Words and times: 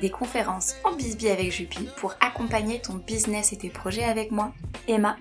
Des 0.00 0.10
conférences 0.10 0.76
en 0.84 0.94
bisbee 0.94 1.28
avec 1.28 1.50
Jupi 1.50 1.88
pour 1.96 2.14
accompagner 2.20 2.80
ton 2.80 2.94
business 2.94 3.52
et 3.52 3.56
tes 3.56 3.68
projets 3.68 4.04
avec 4.04 4.30
moi, 4.30 4.52
Emma. 4.86 5.16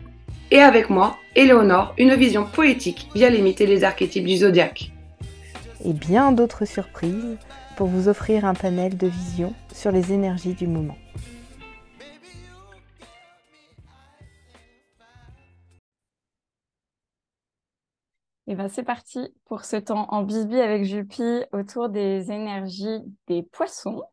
Et 0.52 0.60
avec 0.60 0.92
moi, 0.92 1.18
Éléonore, 1.36 1.96
une 1.98 2.14
vision 2.14 2.46
poétique 2.46 3.10
via 3.16 3.30
limiter 3.30 3.66
les 3.66 3.84
archétypes 3.84 4.26
du 4.26 4.38
zodiaque. 4.38 4.92
Et 5.84 5.94
bien 5.94 6.32
d'autres 6.32 6.66
surprises 6.66 7.38
pour 7.76 7.88
vous 7.88 8.08
offrir 8.08 8.46
un 8.46 8.54
panel 8.54 8.98
de 8.98 9.08
vision 9.08 9.54
sur 9.74 9.92
les 9.92 10.14
énergies 10.14 10.54
du 10.54 10.68
moment. 10.68 10.98
Et 18.50 18.56
ben 18.56 18.70
c'est 18.70 18.84
parti 18.84 19.34
pour 19.46 19.66
ce 19.66 19.76
temps 19.76 20.08
en 20.10 20.24
bisbee 20.24 20.62
avec 20.62 20.86
Jupi 20.86 21.44
autour 21.52 21.90
des 21.90 22.32
énergies 22.32 23.02
des 23.28 23.44
poissons, 23.44 24.04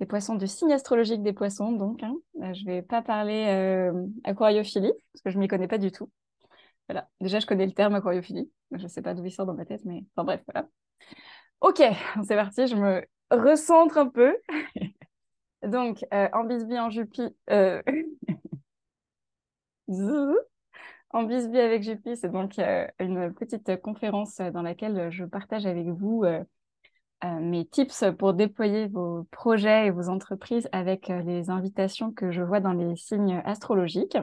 des 0.00 0.06
poissons 0.06 0.34
du 0.34 0.48
signe 0.48 0.72
astrologique 0.72 1.22
des 1.22 1.32
poissons. 1.32 1.72
Donc, 1.72 2.02
hein. 2.02 2.16
Euh, 2.42 2.52
je 2.54 2.64
vais 2.64 2.82
pas 2.82 3.02
parler 3.02 3.46
euh, 3.48 4.06
aquariophilie 4.24 4.92
parce 5.12 5.22
que 5.22 5.30
je 5.30 5.38
m'y 5.38 5.46
connais 5.46 5.68
pas 5.68 5.78
du 5.78 5.92
tout. 5.92 6.10
Voilà. 6.88 7.08
Déjà, 7.20 7.38
je 7.38 7.46
connais 7.46 7.66
le 7.66 7.72
terme 7.72 7.94
aquariophilie. 7.94 8.50
Je 8.72 8.86
sais 8.88 9.02
pas 9.02 9.14
d'où 9.14 9.24
il 9.24 9.30
sort 9.30 9.46
dans 9.46 9.54
ma 9.54 9.64
tête, 9.64 9.84
mais 9.84 10.04
enfin 10.16 10.24
bref, 10.24 10.42
voilà. 10.52 10.68
Ok, 11.60 11.80
c'est 12.26 12.34
parti. 12.34 12.66
Je 12.66 12.74
me 12.74 13.04
recentre 13.30 13.98
un 13.98 14.08
peu. 14.08 14.36
Donc, 15.62 16.04
euh, 16.14 16.28
en 16.32 16.44
bisbee, 16.44 16.80
en 16.80 16.88
Jupi. 16.90 17.22
Euh... 17.50 17.82
En 21.12 21.24
Bisbee 21.24 21.58
avec 21.58 21.82
Juppie, 21.82 22.16
c'est 22.16 22.30
donc 22.30 22.58
euh, 22.60 22.86
une 23.00 23.34
petite 23.34 23.80
conférence 23.82 24.36
dans 24.36 24.62
laquelle 24.62 25.10
je 25.10 25.24
partage 25.24 25.66
avec 25.66 25.88
vous 25.88 26.22
euh, 26.22 26.38
euh, 26.38 26.44
mes 27.22 27.66
tips 27.66 28.04
pour 28.18 28.34
déployer 28.34 28.86
vos 28.86 29.24
projets 29.30 29.86
et 29.86 29.90
vos 29.90 30.08
entreprises 30.08 30.68
avec 30.72 31.08
les 31.08 31.50
invitations 31.50 32.12
que 32.12 32.30
je 32.30 32.42
vois 32.42 32.60
dans 32.60 32.72
les 32.72 32.96
signes 32.96 33.42
astrologiques. 33.44 34.16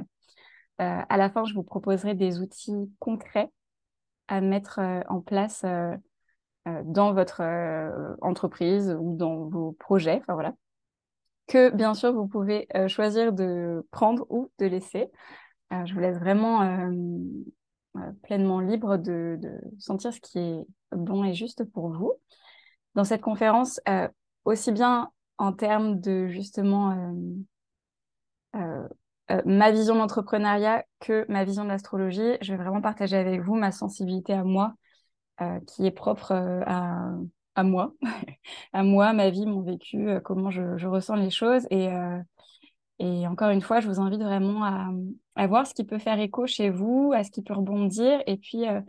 à 0.80 1.17
la 1.17 1.30
fin, 1.30 1.45
je 1.45 1.54
vous 1.54 1.64
proposerai 1.64 2.16
des 2.16 2.39
outils 2.39 2.92
concrets 3.00 3.52
à 4.28 4.42
mettre 4.42 4.80
en 5.09 5.22
place 5.22 5.64
dans 6.66 7.14
votre 7.14 7.44
entreprise 8.22 8.98
ou 9.00 9.16
dans 9.16 9.45
vos 9.45 9.73
projets. 9.73 10.20
Enfin 10.21 10.33
voilà. 10.33 10.54
Que 11.45 11.70
bien 11.70 11.94
sûr, 11.94 12.14
vous 12.14 12.27
pouvez 12.27 12.67
choisir 12.88 13.32
de 13.32 13.86
prendre 13.92 14.26
ou 14.30 14.52
de 14.58 14.66
laisser. 14.66 15.11
Euh, 15.73 15.86
je 15.86 15.94
vous 15.94 16.00
laisse 16.00 16.17
vraiment 16.17 16.61
euh, 16.61 16.92
euh, 17.98 18.11
pleinement 18.23 18.60
libre 18.60 18.98
de, 18.98 19.39
sentir 19.80 20.14
ce 20.14 20.21
qui 20.21 20.39
est 20.39 20.66
bon 20.92 21.23
et 21.23 21.33
juste 21.33 21.64
pour 21.66 21.89
vous. 21.89 22.14
Dans 22.97 23.05
cette 23.05 23.21
conférence, 23.21 23.80
aussi 24.43 24.73
bien 24.73 25.09
en 25.37 25.53
termes 25.53 26.02
de 26.02 26.27
justement 26.27 27.15
ma 29.45 29.71
vision 29.71 29.95
d'entrepreneuriat 29.95 30.83
que 30.99 31.25
ma 31.30 31.45
vision 31.45 31.63
de 31.63 31.69
l'astrologie, 31.69 32.37
je 32.41 32.53
vais 32.53 32.58
vraiment 32.58 32.81
partager 32.81 33.15
avec 33.15 33.41
vous 33.41 33.55
ma 33.55 33.71
sensibilité 33.71 34.33
à 34.33 34.43
moi, 34.43 34.73
qui 35.67 35.85
est 35.85 35.91
propre 35.91 36.31
à, 36.33 37.11
à 37.55 37.63
moi, 37.63 37.93
à 38.73 38.83
moi, 38.83 39.14
ma 39.14 39.29
vie, 39.29 39.45
mon 39.45 39.61
vécu, 39.61 40.09
comment 40.25 40.49
je, 40.49 40.75
je, 40.77 40.87
ressens 40.87 41.15
les 41.15 41.29
choses. 41.29 41.67
Et, 41.69 41.89
et 42.99 43.27
encore 43.27 43.49
une 43.49 43.61
fois, 43.61 43.79
je 43.79 43.87
vous 43.87 43.99
invite 43.99 44.21
vraiment 44.21 44.64
à, 45.35 45.47
voir 45.47 45.67
ce 45.67 45.73
qui 45.73 45.83
peut 45.83 45.99
faire 45.99 46.19
écho 46.19 46.47
chez 46.47 46.69
vous, 46.69 47.11
à 47.15 47.23
ce 47.23 47.31
qui 47.31 47.43
peut 47.43 47.53
rebondir, 47.53 48.21
et 48.25 48.37
puis 48.37 48.67
euh, 48.67 48.81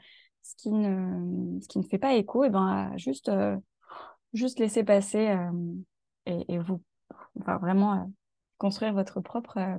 ce, 0.42 0.54
qui 0.56 0.70
ne, 0.70 1.60
ce 1.60 1.68
qui 1.68 1.78
ne 1.78 1.84
fait 1.84 1.98
pas 1.98 2.14
écho, 2.14 2.44
et 2.44 2.50
ben, 2.50 2.90
juste, 2.96 3.28
euh, 3.28 3.56
juste 4.32 4.58
laisser 4.58 4.84
passer 4.84 5.28
euh, 5.28 5.52
et, 6.26 6.58
vous 6.58 6.80
enfin, 7.40 7.56
vraiment 7.58 8.10
construire 8.58 8.92
votre 8.92 9.20
propre, 9.20 9.78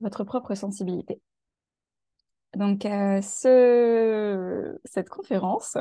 votre 0.00 0.24
propre 0.24 0.54
sensibilité. 0.54 1.20
Donc, 2.56 2.82
ce, 2.84 4.78
cette 4.84 5.08
conférence 5.08 5.76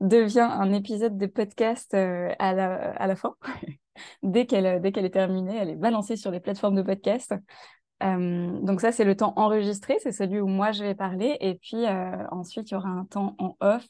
devient 0.00 0.48
un 0.50 0.72
épisode 0.72 1.16
de 1.16 1.26
podcast 1.26 1.94
à, 1.94 2.52
la, 2.52 2.90
à 2.92 3.06
la 3.06 3.14
fin. 3.14 3.36
dès 4.22 4.46
qu'elle 4.46 4.66
est 4.66 5.10
terminée, 5.10 5.56
elle 5.56 5.70
est 5.70 5.76
balancée 5.76 6.16
sur 6.16 6.30
les 6.30 6.40
plateformes 6.40 6.74
de 6.74 6.82
podcast. 6.82 7.34
Euh, 8.02 8.60
donc 8.60 8.80
ça, 8.80 8.92
c'est 8.92 9.04
le 9.04 9.16
temps 9.16 9.32
enregistré, 9.36 9.96
c'est 10.00 10.12
celui 10.12 10.40
où 10.40 10.46
moi 10.46 10.72
je 10.72 10.84
vais 10.84 10.94
parler. 10.94 11.36
Et 11.40 11.54
puis 11.56 11.86
euh, 11.86 12.26
ensuite, 12.30 12.70
il 12.70 12.74
y 12.74 12.76
aura 12.76 12.88
un 12.88 13.04
temps 13.04 13.34
en 13.38 13.56
off 13.60 13.86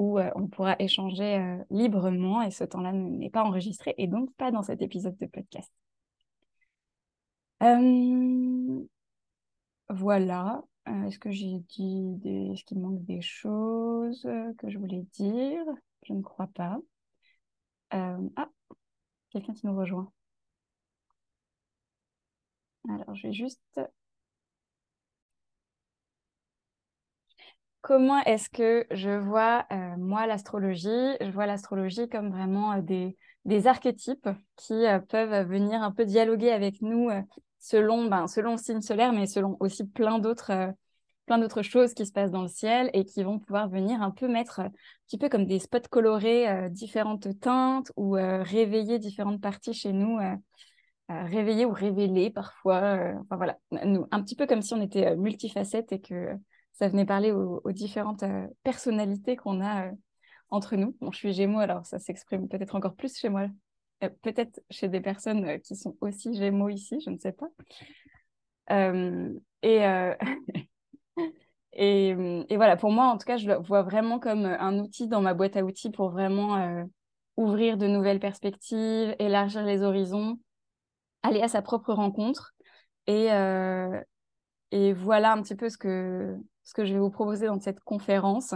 on 0.00 0.48
pourra 0.48 0.76
échanger 0.78 1.58
librement. 1.70 2.42
Et 2.42 2.50
ce 2.50 2.64
temps-là 2.64 2.92
n'est 2.92 3.30
pas 3.30 3.44
enregistré 3.44 3.94
et 3.98 4.06
donc 4.06 4.32
pas 4.34 4.50
dans 4.50 4.62
cet 4.62 4.82
épisode 4.82 5.16
de 5.18 5.26
podcast. 5.26 5.72
Voilà. 9.88 10.62
Est-ce 10.86 11.18
que 11.18 11.30
j'ai 11.30 11.58
dit 11.68 12.56
qu'il 12.66 12.80
manque 12.80 13.04
des 13.04 13.20
choses 13.20 14.22
que 14.58 14.70
je 14.70 14.78
voulais 14.78 15.04
dire? 15.12 15.64
Je 16.04 16.14
ne 16.14 16.22
crois 16.22 16.48
pas. 16.48 16.78
Ah, 17.90 18.18
quelqu'un 19.30 19.52
qui 19.54 19.66
nous 19.66 19.76
rejoint. 19.76 20.10
Alors, 22.88 23.14
je 23.14 23.26
vais 23.28 23.32
juste... 23.32 23.60
Comment 27.80 28.22
est-ce 28.24 28.50
que 28.50 28.86
je 28.90 29.10
vois, 29.10 29.66
euh, 29.72 29.96
moi, 29.96 30.26
l'astrologie? 30.26 31.16
Je 31.20 31.30
vois 31.30 31.46
l'astrologie 31.46 32.08
comme 32.08 32.30
vraiment 32.30 32.72
euh, 32.72 32.82
des, 32.82 33.16
des, 33.44 33.66
archétypes 33.66 34.28
qui 34.56 34.86
euh, 34.86 34.98
peuvent 34.98 35.48
venir 35.48 35.82
un 35.82 35.90
peu 35.90 36.04
dialoguer 36.04 36.50
avec 36.50 36.82
nous 36.82 37.08
selon, 37.58 38.06
ben, 38.06 38.26
selon 38.26 38.52
le 38.52 38.58
signe 38.58 38.82
solaire, 38.82 39.12
mais 39.12 39.26
selon 39.26 39.56
aussi 39.60 39.84
plein 39.84 40.18
d'autres 40.18 40.74
plein 41.30 41.38
d'autres 41.38 41.62
choses 41.62 41.94
qui 41.94 42.06
se 42.06 42.10
passent 42.10 42.32
dans 42.32 42.42
le 42.42 42.48
ciel 42.48 42.90
et 42.92 43.04
qui 43.04 43.22
vont 43.22 43.38
pouvoir 43.38 43.68
venir 43.68 44.02
un 44.02 44.10
peu 44.10 44.26
mettre 44.26 44.58
euh, 44.58 44.64
un 44.64 44.70
petit 45.06 45.16
peu 45.16 45.28
comme 45.28 45.46
des 45.46 45.60
spots 45.60 45.88
colorés, 45.88 46.48
euh, 46.48 46.68
différentes 46.68 47.38
teintes 47.38 47.92
ou 47.94 48.16
euh, 48.16 48.42
réveiller 48.42 48.98
différentes 48.98 49.40
parties 49.40 49.72
chez 49.72 49.92
nous, 49.92 50.18
réveiller 51.08 51.66
ou 51.66 51.72
révéler 51.72 52.30
parfois. 52.30 52.98
enfin 53.20 53.36
voilà, 53.36 53.58
nous, 53.84 54.08
un 54.10 54.20
petit 54.22 54.34
peu 54.34 54.48
comme 54.48 54.60
si 54.60 54.74
on 54.74 54.82
était 54.82 55.14
multifacettes 55.16 55.92
et 55.92 56.00
que 56.00 56.34
ça 56.80 56.88
venait 56.88 57.06
parler 57.06 57.30
aux, 57.30 57.72
différentes 57.72 58.24
personnalités 58.62 59.36
qu'on 59.36 59.64
a 59.64 59.90
entre 60.48 60.76
nous. 60.76 60.96
Bon, 61.00 61.12
je 61.12 61.18
suis 61.18 61.32
Gémeaux, 61.32 61.60
alors 61.60 61.86
ça 61.86 61.98
s'exprime 61.98 62.48
peut-être 62.48 62.74
encore 62.74 62.96
plus 62.96 63.16
chez 63.16 63.28
moi, 63.28 63.46
peut-être 64.22 64.60
chez 64.70 64.88
des 64.88 65.00
personnes 65.00 65.60
qui 65.60 65.76
sont 65.76 65.96
aussi 66.00 66.34
Gémeaux 66.34 66.68
ici, 66.68 67.00
je 67.04 67.10
ne 67.10 67.18
sais 67.18 67.32
pas. 67.32 67.48
et 69.62 70.14
Et, 71.72 72.08
et, 72.48 72.56
voilà, 72.56 72.76
pour 72.76 72.90
moi, 72.90 73.06
en 73.06 73.16
tout 73.16 73.26
cas, 73.26 73.36
je 73.36 73.46
le 73.48 73.56
vois 73.56 73.82
vraiment 73.82 74.18
comme 74.18 74.44
euh, 74.44 74.58
un 74.58 74.78
outil 74.78 75.06
dans 75.06 75.20
ma 75.20 75.34
boîte 75.34 75.56
à 75.56 75.64
outils 75.64 75.90
pour 75.90 76.10
vraiment 76.10 76.56
euh, 76.56 76.84
ouvrir 77.36 77.76
de 77.78 77.86
nouvelles 77.86 78.20
perspectives, 78.20 79.14
élargir 79.18 79.64
les 79.64 79.82
horizons, 79.82 80.38
aller 81.22 81.40
à 81.42 81.48
sa 81.48 81.62
propre 81.62 81.92
rencontre. 81.92 82.52
Et, 83.06 83.32
euh, 83.32 84.00
et 84.72 84.92
voilà 84.92 85.32
un 85.32 85.42
petit 85.42 85.54
peu 85.54 85.68
ce 85.68 85.78
que, 85.78 86.36
ce 86.70 86.74
que 86.74 86.84
je 86.84 86.92
vais 86.92 87.00
vous 87.00 87.10
proposer 87.10 87.46
dans 87.46 87.58
cette 87.58 87.80
conférence. 87.80 88.54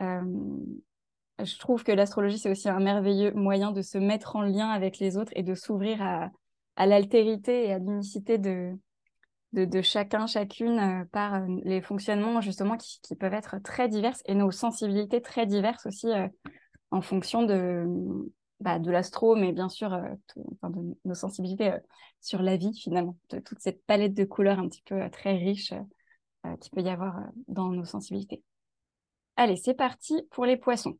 je 0.00 1.58
trouve 1.58 1.82
que 1.82 1.92
l'astrologie, 1.92 2.38
c'est 2.38 2.50
aussi 2.50 2.68
un 2.68 2.78
merveilleux 2.78 3.32
moyen 3.32 3.72
de 3.72 3.80
se 3.80 3.96
mettre 3.96 4.36
en 4.36 4.42
lien 4.42 4.68
avec 4.68 4.98
les 4.98 5.16
autres 5.16 5.32
et 5.34 5.42
de 5.42 5.54
s'ouvrir 5.54 6.02
à, 6.02 6.86
l'altérité 6.86 7.66
et 7.66 7.72
à 7.72 7.78
l'unicité 7.78 8.36
de, 8.36 8.76
chacun, 9.80 10.26
chacune 10.26 11.08
par 11.10 11.40
les 11.64 11.80
fonctionnements 11.80 12.42
justement 12.42 12.76
qui, 12.76 13.16
peuvent 13.16 13.32
être 13.32 13.56
très 13.64 13.88
divers 13.88 14.16
et 14.26 14.34
nos 14.34 14.50
sensibilités 14.50 15.22
très 15.22 15.46
diverses 15.46 15.86
aussi 15.86 16.08
en 16.90 17.00
fonction 17.00 17.46
bah, 18.60 18.78
de 18.78 18.90
l'astro, 18.90 19.36
mais 19.36 19.52
bien 19.52 19.70
sûr 19.70 19.88
de 19.88 20.96
nos 21.06 21.14
sensibilités 21.14 21.72
sur 22.20 22.42
la 22.42 22.58
vie 22.58 22.78
finalement, 22.78 23.16
de 23.30 23.38
toute 23.38 23.60
cette 23.60 23.82
palette 23.86 24.12
de 24.12 24.24
couleurs 24.24 24.58
un 24.58 24.68
petit 24.68 24.82
peu 24.82 25.08
très 25.08 25.32
riche 25.32 25.72
qu'il 26.60 26.70
peut 26.72 26.82
y 26.82 26.88
avoir 26.88 27.20
dans 27.46 27.68
nos 27.68 27.84
sensibilités. 27.84 28.42
Allez, 29.36 29.56
c'est 29.56 29.74
parti 29.74 30.22
pour 30.30 30.46
les 30.46 30.56
poissons. 30.56 30.98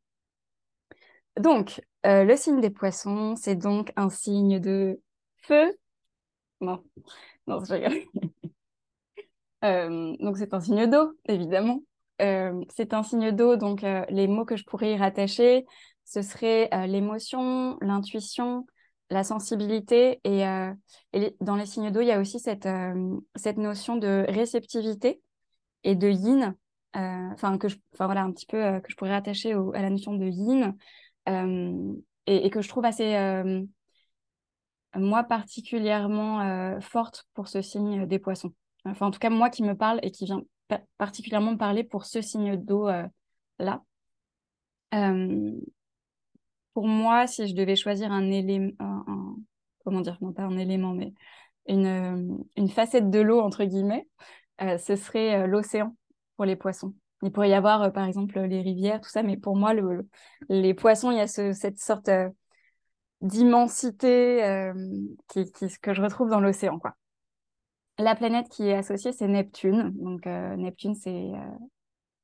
Donc, 1.39 1.81
le 2.05 2.37
signe 2.37 2.61
des 2.61 2.71
poissons, 2.71 3.35
c'est 3.37 3.57
donc 3.57 3.93
un 3.97 4.11
signe 4.11 4.59
de 4.59 5.01
feu. 5.39 5.77
Non, 6.61 6.83
non, 7.47 7.65
je 7.65 7.75
rigole. 7.75 8.03
Euh, 9.65 10.15
donc 10.21 10.37
c'est 10.37 10.55
un 10.55 10.61
signe 10.61 10.87
d'eau, 10.87 11.19
évidemment. 11.27 11.81
Euh, 12.23 12.65
c'est 12.69 12.95
un 12.95 13.03
signe 13.03 13.33
d'eau, 13.33 13.57
donc 13.57 13.83
euh, 13.83 14.05
les 14.09 14.29
mots 14.29 14.45
que 14.45 14.57
je 14.57 14.65
pourrais 14.65 14.93
y 14.93 14.97
rattacher, 14.97 15.67
ce 16.05 16.23
serait 16.23 16.69
l'émotion, 16.87 17.77
l'intuition, 17.81 18.67
la 19.11 19.25
sensibilité. 19.25 20.21
Et, 20.23 20.45
dans 21.41 21.57
les 21.57 21.67
signes 21.67 21.91
d'eau, 21.91 22.01
il 22.01 22.07
y 22.07 22.13
a 22.13 22.21
aussi 22.21 22.39
cette, 22.39 22.69
cette 23.35 23.59
notion 23.59 23.97
de 23.97 24.25
réceptivité 24.29 25.21
et 25.85 25.95
de 25.95 26.09
yin, 26.09 26.55
enfin 26.95 27.59
que 27.59 27.69
je, 27.69 27.77
voilà 27.99 28.23
un 28.23 28.33
petit 28.33 28.47
peu 28.47 28.81
que 28.81 28.91
je 28.91 28.97
pourrais 28.97 29.13
rattacher 29.13 29.53
à 29.53 29.83
la 29.83 29.91
notion 29.91 30.15
de 30.15 30.27
yin 30.27 30.77
et, 32.27 32.47
et, 32.47 32.51
que 32.51 32.61
je 32.61 32.69
trouve 32.69 32.85
assez 32.85 33.15
moi 34.95 35.25
particulièrement 35.25 36.81
forte 36.81 37.27
pour 37.35 37.49
ce 37.49 37.63
signe 37.63 38.07
des 38.07 38.19
poissons. 38.19 38.53
Enfin, 38.85 39.07
en 39.07 39.11
tout 39.11 39.19
cas, 39.19 39.31
moi 39.31 39.51
qui 39.51 39.63
me 39.63 39.75
parle 39.75 40.01
et 40.03 40.11
qui 40.11 40.25
vient 40.25 40.43
particulièrement 40.99 41.53
me 41.53 41.59
parler 41.59 41.85
pour 41.85 42.05
ce 42.05 42.21
signe 42.21 42.57
d'eau 42.57 42.89
euh, 42.89 43.07
là. 43.59 43.83
Euh, 44.95 45.53
pour 46.75 46.87
moi, 46.87 47.27
si 47.27 47.49
je 47.49 47.55
devais 47.55 47.77
choisir 47.77 48.13
un 48.13 48.31
élément, 48.31 48.73
comment 49.85 50.01
dire, 50.01 50.19
non 50.21 50.33
pas 50.33 50.43
un 50.43 50.57
élément, 50.57 50.95
mais 50.95 51.13
une, 51.67 51.87
euh, 51.87 52.39
une 52.57 52.69
facette 52.69 53.11
de 53.11 53.19
l'eau, 53.19 53.41
entre 53.41 53.65
guillemets, 53.65 54.07
ce 54.59 54.97
serait 54.97 55.47
l'océan 55.47 55.97
pour 56.37 56.45
les 56.45 56.57
poissons. 56.57 56.95
Il 57.23 57.33
pourrait 57.33 57.51
y 57.51 57.55
avoir, 57.55 57.93
par 57.93 58.07
exemple, 58.07 58.39
les 58.41 58.61
rivières, 58.61 59.01
tout 59.01 59.11
ça, 59.11 59.23
mais 59.23 59.37
pour 59.37 59.57
moi, 59.57 59.75
le, 59.75 60.09
les 60.49 60.75
poissons, 60.75 61.11
il 61.11 61.19
y 61.19 61.21
a 61.21 61.27
cette 61.27 61.79
sorte 61.79 62.11
d'immensité 63.21 64.73
qui, 65.29 65.51
qui, 65.53 65.69
que 65.81 65.95
je 65.95 66.03
retrouve 66.03 66.31
dans 66.31 66.41
l'océan, 66.41 66.79
quoi. 66.79 66.95
La 67.99 68.15
planète 68.15 68.49
qui 68.49 68.69
est 68.69 68.75
associée, 68.75 69.13
c'est 69.13 69.27
Neptune. 69.27 69.91
Donc, 69.97 70.27
euh, 70.27 70.57
Neptune, 70.57 70.95
c'est 70.95 71.11
euh, 71.11 71.57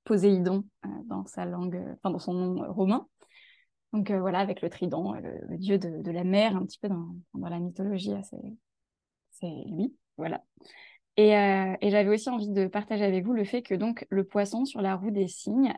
Poséidon 0.05 0.65
euh, 0.85 0.89
dans 1.07 1.27
sa 1.27 1.45
langue, 1.45 1.97
dans 2.05 2.19
son 2.21 2.33
nom 2.33 2.73
romain. 2.73 3.09
Donc, 3.93 4.11
voilà, 4.11 4.39
avec 4.39 4.61
le 4.63 4.71
trident, 4.71 5.15
le, 5.15 5.57
dieu 5.59 5.79
de, 5.79 6.11
la 6.11 6.25
mer, 6.25 6.57
un 6.57 6.65
petit 6.65 6.79
peu 6.79 6.89
dans, 6.89 7.15
la 7.35 7.59
mythologie, 7.59 8.13
c'est 9.31 9.47
lui. 9.67 9.97
Voilà. 10.17 10.43
Et, 11.17 11.31
et 11.31 11.91
j'avais 11.91 12.09
aussi 12.09 12.29
envie 12.29 12.51
de 12.51 12.67
partager 12.67 13.05
avec 13.05 13.25
vous 13.25 13.35
le 13.35 13.45
fait 13.45 13.63
que 13.63 13.75
donc 13.75 14.05
le 14.11 14.25
poisson 14.25 14.65
sur 14.65 14.81
la 14.81 14.97
roue 14.97 15.13
des 15.13 15.29
signes, 15.29 15.73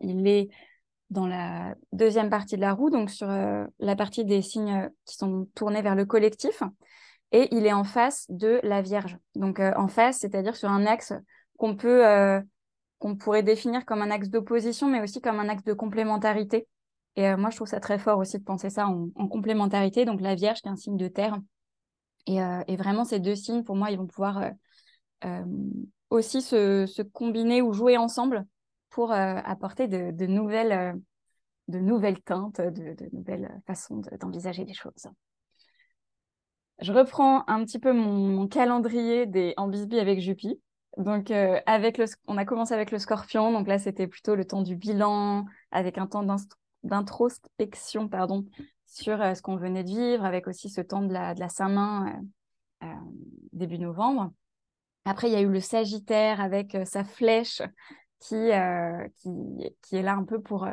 il 0.00 0.26
est 0.26 0.48
dans 1.10 1.26
la 1.26 1.74
deuxième 1.92 2.30
partie 2.30 2.56
de 2.56 2.62
la 2.62 2.72
roue, 2.72 2.88
donc 2.88 3.10
sur 3.10 3.26
la 3.26 3.96
partie 3.96 4.24
des 4.24 4.40
signes 4.40 4.88
qui 5.04 5.16
sont 5.16 5.46
tournés 5.54 5.82
vers 5.82 5.96
le 5.96 6.06
collectif 6.06 6.62
et 7.32 7.48
il 7.54 7.66
est 7.66 7.72
en 7.72 7.84
face 7.84 8.26
de 8.28 8.60
la 8.62 8.82
Vierge. 8.82 9.16
Donc 9.34 9.60
euh, 9.60 9.72
en 9.76 9.88
face, 9.88 10.18
c'est-à-dire 10.18 10.56
sur 10.56 10.70
un 10.70 10.86
axe 10.86 11.12
qu'on 11.56 11.76
peut 11.76 12.06
euh, 12.06 12.40
qu'on 12.98 13.16
pourrait 13.16 13.42
définir 13.42 13.84
comme 13.84 14.02
un 14.02 14.10
axe 14.10 14.28
d'opposition, 14.28 14.88
mais 14.88 15.00
aussi 15.00 15.20
comme 15.20 15.38
un 15.40 15.48
axe 15.48 15.64
de 15.64 15.72
complémentarité. 15.72 16.66
Et 17.16 17.28
euh, 17.28 17.36
moi, 17.36 17.50
je 17.50 17.56
trouve 17.56 17.68
ça 17.68 17.80
très 17.80 17.98
fort 17.98 18.18
aussi 18.18 18.38
de 18.38 18.44
penser 18.44 18.70
ça 18.70 18.88
en, 18.88 19.08
complémentarité. 19.28 20.04
Donc 20.04 20.20
la 20.20 20.34
Vierge, 20.34 20.60
qui 20.60 20.68
est 20.68 20.70
un 20.70 20.76
signe 20.76 20.96
de 20.96 21.08
terre. 21.08 21.38
Et, 22.26 22.76
vraiment, 22.76 23.04
ces 23.04 23.18
deux 23.18 23.34
signes, 23.34 23.64
pour 23.64 23.74
moi, 23.74 23.90
ils 23.90 23.98
vont 23.98 24.06
pouvoir 24.06 24.52
aussi 26.10 26.42
se, 26.42 27.02
combiner 27.02 27.62
ou 27.62 27.72
jouer 27.72 27.96
ensemble 27.96 28.46
pour 28.90 29.12
apporter 29.12 29.88
de, 29.88 30.26
nouvelles, 30.26 31.00
de 31.68 31.78
nouvelles 31.78 32.20
teintes, 32.22 32.60
de, 32.60 32.96
nouvelles 33.12 33.60
façons 33.66 34.02
d'envisager 34.20 34.64
les 34.64 34.74
choses 34.74 35.08
je 36.80 36.92
reprends 36.92 37.44
un 37.46 37.64
petit 37.64 37.78
peu 37.78 37.92
mon, 37.92 38.46
calendrier 38.48 39.26
des 39.26 39.54
en 39.56 39.68
bisbee 39.68 39.98
avec 39.98 40.20
Juppie. 40.20 40.60
Donc, 40.96 41.30
euh, 41.30 41.60
avec 41.66 41.98
le, 41.98 42.06
on 42.26 42.36
a 42.36 42.44
commencé 42.44 42.74
avec 42.74 42.90
le 42.90 42.98
scorpion. 42.98 43.52
Donc 43.52 43.68
là, 43.68 43.78
c'était 43.78 44.06
plutôt 44.06 44.34
le 44.34 44.44
temps 44.44 44.62
du 44.62 44.76
bilan, 44.76 45.44
avec 45.70 45.98
un 45.98 46.06
temps 46.06 46.24
d'introspection 46.82 48.08
pardon, 48.08 48.44
sur 48.86 49.20
euh, 49.20 49.34
ce 49.34 49.42
qu'on 49.42 49.56
venait 49.56 49.84
de 49.84 49.90
vivre, 49.90 50.24
avec 50.24 50.48
aussi 50.48 50.68
ce 50.68 50.80
temps 50.80 51.02
de 51.02 51.12
la, 51.12 51.34
de 51.34 51.44
Saint-Main 51.48 52.20
euh, 52.82 52.86
début 53.52 53.78
novembre. 53.78 54.32
Après, 55.04 55.28
il 55.28 55.32
y 55.32 55.36
a 55.36 55.40
eu 55.40 55.48
le 55.48 55.60
Sagittaire 55.60 56.40
avec 56.40 56.76
sa 56.84 57.04
flèche 57.04 57.62
qui, 58.18 58.50
qui, 59.16 59.30
qui, 59.82 59.96
est 59.96 60.02
là 60.02 60.14
un 60.14 60.24
peu 60.24 60.40
pour, 60.40 60.66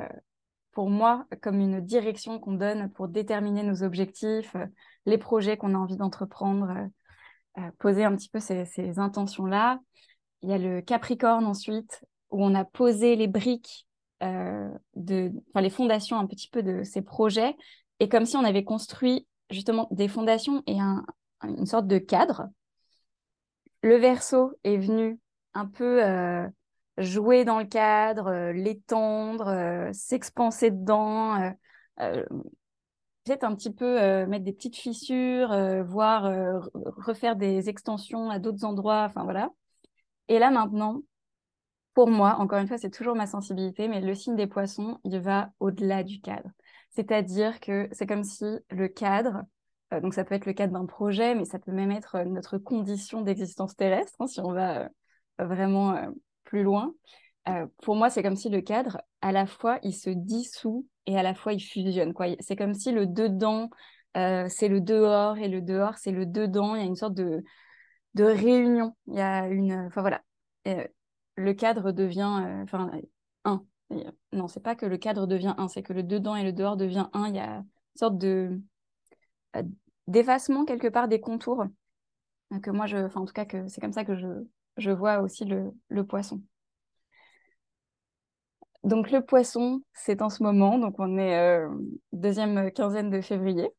pour 0.78 0.92
moi 0.92 1.26
comme 1.42 1.60
une 1.60 1.82
direction 1.82 2.38
qu'on 2.38 2.54
donne 2.54 2.92
pour 2.92 3.08
déterminer 3.08 3.64
nos 3.64 3.82
objectifs, 3.82 4.56
euh, 4.56 4.68
les 5.08 5.18
projets 5.18 5.58
qu'on 5.58 5.74
a 5.74 5.78
envie 5.80 5.98
d'entreprendre, 5.98 6.70
euh, 6.70 7.64
euh, 7.64 7.72
poser 7.80 8.04
un 8.04 8.16
petit 8.16 8.30
peu 8.30 8.40
ces, 8.40 9.00
intentions-là. 9.00 9.80
Il 10.44 10.52
y 10.52 10.54
a 10.54 10.60
le 10.60 10.82
Capricorne 10.82 11.48
ensuite, 11.48 12.06
où 12.30 12.46
on 12.46 12.54
a 12.54 12.64
posé 12.64 13.16
les 13.16 13.26
briques, 13.26 13.88
de, 14.22 15.32
les 15.56 15.70
fondations 15.72 16.20
un 16.20 16.28
petit 16.28 16.48
peu 16.48 16.62
de 16.62 16.84
ces 16.84 17.02
projets, 17.02 17.56
et 18.00 18.08
comme 18.08 18.28
si 18.28 18.38
on 18.38 18.44
avait 18.44 18.64
construit 18.64 19.28
justement 19.50 19.88
des 19.90 20.08
fondations 20.08 20.62
et 20.68 20.78
une 21.44 21.66
sorte 21.66 21.88
de 21.88 21.98
cadre. 21.98 22.50
Le 23.82 23.96
verso 23.98 24.54
est 24.64 24.78
venu 24.78 25.20
un 25.54 25.66
peu 25.66 26.02
jouer 26.98 27.46
dans 27.46 27.60
le 27.60 27.66
cadre, 27.66 28.28
euh, 28.28 28.54
l'étendre, 28.54 29.48
euh, 29.48 29.90
s'expanser 29.94 30.72
dedans, 30.72 31.54
euh, 32.00 32.24
peut-être 33.24 33.44
un 33.44 33.56
petit 33.56 33.74
peu 33.74 34.26
mettre 34.26 34.46
des 34.46 34.54
petites 34.54 34.78
fissures, 34.78 35.50
voire 35.84 36.32
refaire 36.74 37.36
des 37.36 37.68
extensions 37.68 38.30
à 38.30 38.40
d'autres 38.40 38.64
endroits, 38.64 39.04
enfin 39.04 39.26
voilà. 39.26 39.50
Et 40.30 40.40
là 40.40 40.50
maintenant, 40.50 41.02
pour 41.94 42.10
moi, 42.10 42.36
encore 42.40 42.60
une 42.60 42.70
fois, 42.70 42.78
c'est 42.78 42.90
toujours 42.90 43.16
ma 43.16 43.28
sensibilité, 43.28 43.90
mais 43.90 44.00
le 44.00 44.16
signe 44.16 44.38
des 44.38 44.48
poissons, 44.48 45.00
il 45.04 45.20
va 45.20 45.50
au-delà 45.60 46.04
du 46.04 46.22
cadre. 46.22 46.50
C'est-à-dire 46.92 47.60
que 47.60 47.90
c'est 47.92 48.08
comme 48.08 48.24
si 48.24 48.46
le 48.70 48.88
cadre, 48.88 49.42
donc 49.92 50.14
ça 50.14 50.24
peut 50.26 50.36
être 50.36 50.46
le 50.46 50.54
cadre 50.54 50.74
d'un 50.74 50.86
projet, 50.86 51.36
mais 51.36 51.46
ça 51.46 51.60
peut 51.60 51.72
même 51.72 51.92
être 51.92 52.20
notre 52.24 52.58
condition 52.58 53.22
d'existence 53.22 53.76
terrestre, 53.76 54.16
hein, 54.20 54.28
si 54.28 54.42
on 54.42 54.52
va 54.52 54.90
vraiment 55.40 55.96
plus 56.44 56.64
loin. 56.64 56.94
Euh, 57.48 57.68
pour 57.82 57.96
moi, 57.96 58.10
c'est 58.10 58.24
comme 58.24 58.36
si 58.36 58.50
le 58.50 58.62
cadre, 58.62 59.02
à 59.22 59.32
la 59.32 59.46
fois, 59.46 59.80
il 59.84 59.94
se 59.94 60.10
dissout 60.10 60.86
et 61.06 61.18
à 61.18 61.24
la 61.24 61.34
fois, 61.34 61.54
il 61.54 61.60
fusionne. 61.60 62.14
C'est 62.40 62.56
comme 62.56 62.74
si 62.74 62.92
le 62.92 63.06
dedans, 63.08 63.70
euh, 64.18 64.48
c'est 64.50 64.68
le 64.68 64.82
dehors 64.82 65.38
et 65.38 65.48
le 65.48 65.62
dehors, 65.62 65.98
c'est 65.98 66.12
le 66.12 66.26
dedans. 66.26 66.76
Il 66.76 66.82
y 66.82 66.84
a 66.84 66.88
une 66.88 66.96
sorte 66.96 67.14
de, 67.14 67.44
de 68.16 68.24
réunion. 68.24 68.96
Il 69.08 69.16
y 69.16 69.22
a 69.22 69.48
une. 69.48 69.74
Enfin, 69.88 70.02
voilà. 70.02 70.22
Euh, 70.68 70.86
le 71.36 71.54
cadre 71.54 71.92
devient. 71.92 72.62
Enfin, 72.64 72.92
un. 73.46 73.64
Non, 74.34 74.48
c'est 74.48 74.64
pas 74.64 74.76
que 74.76 74.86
le 74.86 74.98
cadre 74.98 75.28
devient 75.28 75.56
un, 75.58 75.70
c'est 75.70 75.84
que 75.84 75.94
le 75.94 76.04
dedans 76.04 76.36
et 76.36 76.44
le 76.44 76.52
dehors 76.52 76.76
devient 76.76 77.08
un. 77.14 77.30
Il 77.30 77.36
y 77.36 77.40
a 77.40 77.58
une 77.58 77.66
sorte 77.96 78.18
de 78.18 78.60
d'effacement 80.08 80.66
quelque 80.66 80.88
part 80.88 81.08
des 81.08 81.20
contours 81.20 81.66
que 82.62 82.72
moi 82.72 82.86
je 82.86 82.98
en 83.16 83.26
tout 83.26 83.34
cas 83.34 83.46
que 83.46 83.68
c'est 83.68 83.82
comme 83.82 83.94
ça 83.94 84.06
que 84.06 84.16
je 84.16 84.28
je 84.78 84.92
vois 84.92 85.20
aussi 85.20 85.46
le, 85.46 86.04
poisson. 86.04 86.42
Donc 88.84 89.12
le 89.12 89.22
poisson, 89.22 89.82
c'est 89.94 90.22
en 90.22 90.30
ce 90.30 90.44
moment, 90.44 90.78
donc 90.78 90.96
on 91.00 91.18
est 91.18 91.38
euh, 91.38 91.68
deuxième 92.14 92.72
quinzaine 92.72 93.10
de 93.10 93.22
février. 93.22 93.70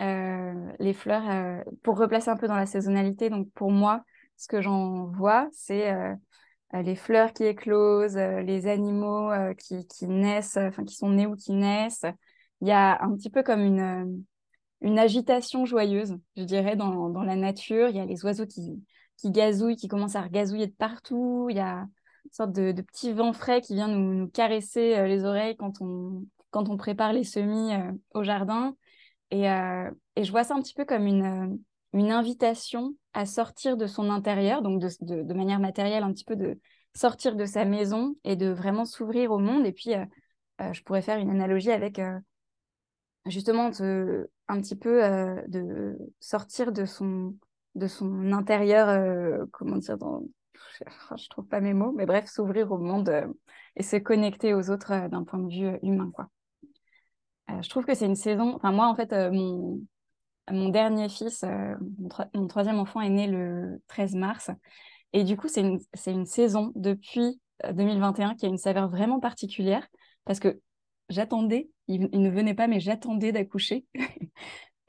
Euh, 0.00 0.72
les 0.78 0.92
fleurs, 0.92 1.28
euh, 1.30 1.62
pour 1.82 1.98
replacer 1.98 2.30
un 2.30 2.36
peu 2.36 2.48
dans 2.48 2.56
la 2.56 2.66
saisonnalité, 2.66 3.30
donc 3.30 3.50
pour 3.52 3.70
moi, 3.70 4.04
ce 4.36 4.48
que 4.48 4.60
j'en 4.60 5.06
vois, 5.06 5.48
c'est 5.52 5.92
les 6.72 6.96
fleurs 6.96 7.32
qui 7.32 7.44
éclosent, 7.44 8.16
les 8.16 8.66
animaux 8.66 9.30
qui, 9.58 10.06
naissent, 10.08 10.56
enfin 10.56 10.84
qui 10.84 10.94
sont 10.94 11.10
nés 11.10 11.26
ou 11.26 11.36
qui 11.36 11.52
naissent. 11.52 12.06
Il 12.62 12.68
y 12.68 12.72
a 12.72 13.02
un 13.02 13.14
petit 13.16 13.28
peu 13.28 13.42
comme 13.42 13.60
une, 13.60 14.24
une 14.80 14.98
agitation 14.98 15.64
joyeuse, 15.64 16.16
je 16.36 16.44
dirais, 16.44 16.76
dans, 16.76 17.10
dans 17.10 17.22
la 17.22 17.36
nature. 17.36 17.88
Il 17.88 17.96
y 17.96 18.00
a 18.00 18.04
les 18.04 18.24
oiseaux 18.24 18.46
qui, 18.46 18.82
qui 19.20 19.30
gazouille, 19.30 19.76
qui 19.76 19.88
commence 19.88 20.16
à 20.16 20.22
regazouiller 20.22 20.66
de 20.66 20.72
partout. 20.72 21.48
Il 21.50 21.56
y 21.56 21.60
a 21.60 21.80
une 21.80 22.32
sorte 22.32 22.52
de, 22.52 22.72
petit 22.82 23.12
vent 23.12 23.32
frais 23.32 23.60
qui 23.60 23.74
vient 23.74 23.88
nous, 23.88 24.28
caresser 24.28 24.96
euh, 24.96 25.06
les 25.06 25.24
oreilles 25.24 25.56
quand 25.56 25.80
on, 25.80 26.24
quand 26.50 26.68
on 26.68 26.76
prépare 26.76 27.12
les 27.12 27.24
semis 27.24 27.74
euh, 27.74 27.92
au 28.14 28.22
jardin. 28.22 28.74
Et, 29.30 29.50
euh, 29.50 29.90
et, 30.16 30.24
je 30.24 30.30
vois 30.30 30.44
ça 30.44 30.54
un 30.54 30.62
petit 30.62 30.74
peu 30.74 30.84
comme 30.84 31.06
une, 31.06 31.58
une 31.92 32.10
invitation 32.10 32.94
à 33.12 33.26
sortir 33.26 33.76
de 33.76 33.86
son 33.86 34.10
intérieur, 34.10 34.62
donc 34.62 34.80
de, 34.80 35.22
de, 35.22 35.34
manière 35.34 35.60
matérielle, 35.60 36.02
un 36.02 36.12
petit 36.12 36.24
peu 36.24 36.36
de 36.36 36.58
sortir 36.94 37.36
de 37.36 37.44
sa 37.44 37.64
maison 37.64 38.16
et 38.24 38.36
de 38.36 38.48
vraiment 38.48 38.84
s'ouvrir 38.84 39.30
au 39.30 39.38
monde. 39.38 39.66
Et 39.66 39.72
puis, 39.72 39.92
je 40.58 40.82
pourrais 40.82 41.02
faire 41.02 41.18
une 41.18 41.30
analogie 41.30 41.70
avec 41.70 42.00
justement 43.26 43.70
un 44.50 44.60
petit 44.60 44.76
peu 44.76 45.00
de 45.48 45.96
sortir 46.18 46.72
de 46.72 46.84
son, 46.84 47.36
de 47.74 47.86
son 47.86 48.32
intérieur, 48.32 49.46
comment 49.52 49.76
dire, 49.76 49.98
dans, 49.98 50.22
je 51.16 51.28
trouve 51.28 51.46
pas 51.46 51.60
mes 51.60 51.74
mots, 51.74 51.92
mais 51.92 52.06
bref, 52.06 52.26
s'ouvrir 52.26 52.70
au 52.72 52.78
monde 52.78 53.08
euh, 53.08 53.26
et 53.76 53.82
se 53.82 53.96
connecter 53.96 54.54
aux 54.54 54.70
autres 54.70 54.92
euh, 54.92 55.08
d'un 55.08 55.24
point 55.24 55.38
de 55.38 55.52
vue 55.52 55.66
euh, 55.66 55.78
humain, 55.82 56.10
quoi. 56.14 56.28
je 57.62 57.68
trouve 57.68 57.84
que 57.84 57.94
c'est 57.94 58.06
une 58.06 58.16
saison. 58.16 58.54
Enfin, 58.54 58.72
moi, 58.72 58.86
en 58.86 58.94
fait, 58.94 59.12
mon, 59.32 59.80
mon 60.50 60.68
dernier 60.68 61.08
fils, 61.08 61.44
mon, 62.34 62.46
troisième 62.46 62.78
enfant, 62.78 63.00
est 63.00 63.10
né 63.10 63.26
le 63.26 63.80
13 63.88 64.14
mars. 64.14 64.50
Et 65.12 65.24
du 65.24 65.36
coup, 65.36 65.48
c'est 65.48 65.62
une, 65.62 65.80
une 66.06 66.26
saison 66.26 66.72
depuis 66.76 67.40
2021 67.72 68.36
qui 68.36 68.46
a 68.46 68.48
une 68.48 68.56
saveur 68.56 68.88
vraiment 68.88 69.18
particulière 69.18 69.86
parce 70.24 70.38
que 70.38 70.60
j'attendais, 71.08 71.68
il, 71.88 72.08
ne 72.08 72.30
venait 72.30 72.54
pas, 72.54 72.68
mais 72.68 72.78
j'attendais 72.78 73.32
d'accoucher. 73.32 73.84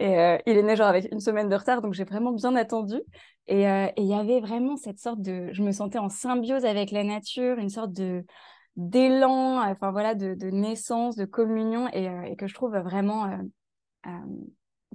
Et 0.01 0.17
euh, 0.17 0.37
il 0.47 0.57
est 0.57 0.63
né 0.63 0.75
genre 0.75 0.87
avec 0.87 1.07
une 1.11 1.19
semaine 1.19 1.47
de 1.47 1.55
retard, 1.55 1.83
donc 1.83 1.93
j'ai 1.93 2.05
vraiment 2.05 2.31
bien 2.31 2.55
attendu. 2.55 2.95
Euh, 2.95 3.85
et 3.85 3.93
il 3.97 4.07
y 4.07 4.15
avait 4.15 4.39
vraiment 4.39 4.75
cette 4.75 4.97
sorte 4.97 5.21
de... 5.21 5.49
Je 5.51 5.61
me 5.61 5.71
sentais 5.71 5.99
en 5.99 6.09
symbiose 6.09 6.65
avec 6.65 6.89
la 6.89 7.03
nature, 7.03 7.59
une 7.59 7.69
sorte 7.69 7.93
de 7.93 8.25
d'élan, 8.77 9.61
enfin 9.61 9.91
voilà, 9.91 10.15
de, 10.15 10.33
naissance, 10.49 11.15
de 11.17 11.25
communion, 11.25 11.87
et, 11.89 12.09
euh, 12.09 12.33
que 12.35 12.47
je 12.47 12.55
trouve 12.55 12.75
vraiment... 12.77 13.29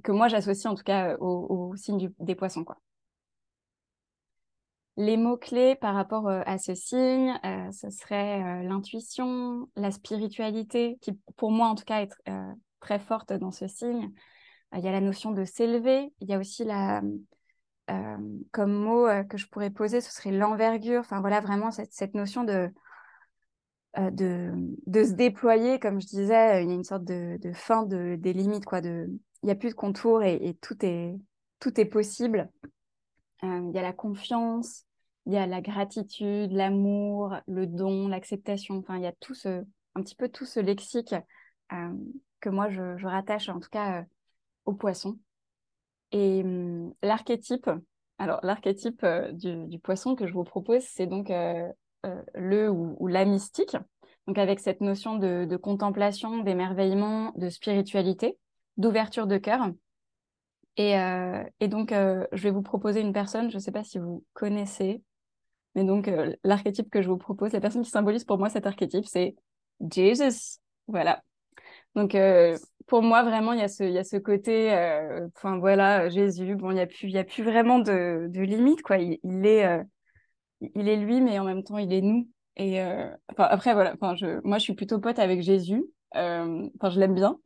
que 0.03 0.11
moi 0.11 0.27
j'associe 0.27 0.65
en 0.65 0.75
tout 0.75 0.83
cas 0.83 1.15
au, 1.19 1.73
signe 1.77 2.11
des 2.19 2.35
poissons. 2.35 2.65
quoi. 2.65 2.77
Les 4.97 5.15
mots-clés 5.15 5.75
par 5.75 5.95
rapport 5.95 6.27
à 6.27 6.57
ce 6.57 6.75
signe, 6.75 7.39
ce 7.71 7.89
serait 7.91 8.63
l'intuition, 8.63 9.69
la 9.77 9.91
spiritualité, 9.91 10.97
qui 10.99 11.13
pour 11.37 11.51
moi 11.51 11.67
en 11.67 11.75
tout 11.75 11.85
cas 11.85 12.01
est 12.01 12.31
très 12.81 12.99
forte 12.99 13.31
dans 13.31 13.51
ce 13.51 13.67
signe, 13.67 14.11
il 14.73 14.83
y 14.83 14.87
a 14.87 14.91
la 14.91 15.01
notion 15.01 15.31
de 15.31 15.45
s'élever, 15.45 16.11
il 16.19 16.29
y 16.29 16.33
a 16.33 16.39
aussi 16.39 16.63
la, 16.63 17.01
euh, 17.89 18.17
comme 18.51 18.73
mot 18.73 19.07
euh, 19.07 19.23
que 19.23 19.37
je 19.37 19.47
pourrais 19.47 19.69
poser, 19.69 20.01
ce 20.01 20.11
serait 20.11 20.31
l'envergure, 20.31 20.99
enfin 20.99 21.21
voilà 21.21 21.39
vraiment 21.39 21.71
cette, 21.71 21.93
cette 21.93 22.15
notion 22.15 22.43
de, 22.43 22.69
euh, 23.97 24.11
de, 24.11 24.51
de, 24.87 25.03
se 25.05 25.13
déployer, 25.13 25.79
comme 25.79 26.01
je 26.01 26.07
disais, 26.07 26.63
il 26.63 26.69
y 26.69 26.71
a 26.71 26.75
une 26.75 26.83
sorte 26.83 27.05
de, 27.05 27.39
fin 27.53 27.83
de, 27.83 28.17
des 28.19 28.33
limites, 28.33 28.65
quoi, 28.65 28.81
de, 28.81 29.07
il 29.41 29.45
n'y 29.45 29.51
a 29.51 29.55
plus 29.55 29.69
de 29.69 29.75
contours 29.75 30.21
et, 30.23 30.57
tout, 30.61 30.75
est, 30.85 31.15
tout 31.61 31.79
est 31.79 31.85
possible. 31.85 32.49
il 33.41 33.71
y 33.73 33.79
a 33.79 33.83
la 33.83 33.93
confiance, 33.93 34.83
il 35.25 35.33
y 35.33 35.37
a 35.37 35.47
la 35.47 35.61
gratitude, 35.61 36.51
l'amour, 36.51 37.37
le 37.47 37.67
don, 37.67 38.09
l'acceptation, 38.09 38.75
enfin 38.77 38.97
il 38.97 39.03
y 39.03 39.07
a 39.07 39.13
tout 39.13 39.33
ce, 39.33 39.63
un 39.95 40.01
petit 40.01 40.15
peu 40.15 40.27
tout 40.27 40.45
ce 40.45 40.59
lexique 40.59 41.15
que 42.39 42.49
moi 42.49 42.69
je, 42.69 43.05
rattache 43.05 43.47
en 43.49 43.59
tout 43.59 43.69
cas 43.69 44.03
au 44.67 44.73
poisson. 44.73 45.17
Et 46.11 46.41
hum, 46.43 46.93
l'archétype, 47.01 47.69
alors 48.19 48.39
l'archétype 48.43 49.03
euh, 49.03 49.31
du, 49.31 49.79
poisson 49.79 50.15
que 50.15 50.27
je 50.27 50.33
vous 50.33 50.43
propose, 50.43 50.83
c'est 50.83 51.07
donc 51.07 51.31
euh, 51.31 51.67
euh, 52.05 52.21
le 52.35 52.69
ou, 52.69 53.07
la 53.07 53.25
mystique, 53.25 53.75
donc 54.27 54.37
avec 54.37 54.59
cette 54.59 54.81
notion 54.81 55.17
de, 55.17 55.55
contemplation, 55.57 56.43
d'émerveillement, 56.43 57.33
de 57.37 57.49
spiritualité, 57.49 58.37
d'ouverture 58.77 59.25
de 59.25 59.37
cœur. 59.37 59.71
Et, 60.79 60.93
et 61.59 61.67
donc, 61.67 61.91
je 61.91 62.43
vais 62.43 62.51
vous 62.51 62.61
proposer 62.61 63.01
une 63.01 63.11
personne, 63.11 63.49
je 63.49 63.55
ne 63.55 63.59
sais 63.59 63.71
pas 63.71 63.83
si 63.83 63.97
vous 63.97 64.23
connaissez, 64.33 65.01
mais 65.73 65.83
donc 65.83 66.07
l'archétype 66.43 66.91
que 66.91 67.01
je 67.01 67.09
vous 67.09 67.17
propose, 67.17 67.53
la 67.53 67.61
personne 67.61 67.81
qui 67.81 67.89
symbolise 67.89 68.25
pour 68.25 68.37
moi 68.37 68.49
cet 68.49 68.67
archétype, 68.67 69.05
c'est 69.05 69.35
Jesus. 69.91 70.59
Voilà. 70.87 71.23
Donc, 71.95 72.15
pour 72.87 73.03
moi, 73.03 73.21
vraiment, 73.23 73.51
il 73.53 73.59
y 73.59 73.63
a 73.63 73.67
ce, 73.67 73.83
y 73.83 73.97
a 73.97 74.03
ce 74.03 74.15
côté, 74.17 74.73
euh, 74.73 75.27
enfin 75.35 75.59
voilà, 75.59 76.09
Jésus, 76.09 76.55
bon, 76.55 76.71
il 76.71 76.75
n'y 76.75 76.79
a, 76.79 76.87
plus, 76.87 77.15
a 77.17 77.23
plus 77.25 77.43
vraiment 77.43 77.79
de, 77.79 78.27
de 78.29 78.41
limite, 78.41 78.81
quoi. 78.81 78.97
Il, 78.97 79.19
est, 79.45 79.65
euh, 79.65 79.83
il 80.61 80.87
est 80.87 80.95
lui, 80.95 81.21
mais 81.21 81.37
en 81.37 81.43
même 81.43 81.63
temps, 81.63 81.77
il 81.77 81.91
est 81.93 82.01
nous. 82.01 82.29
Et 82.55 82.81
euh, 82.81 83.09
après, 83.37 83.73
voilà, 83.73 83.93
je, 84.15 84.39
moi, 84.45 84.57
je 84.57 84.63
suis 84.63 84.73
plutôt 84.73 84.99
pote 84.99 85.19
avec 85.19 85.41
Jésus. 85.41 85.83
Enfin, 86.13 86.89
je 86.89 86.99
l'aime 86.99 87.13
bien. 87.13 87.37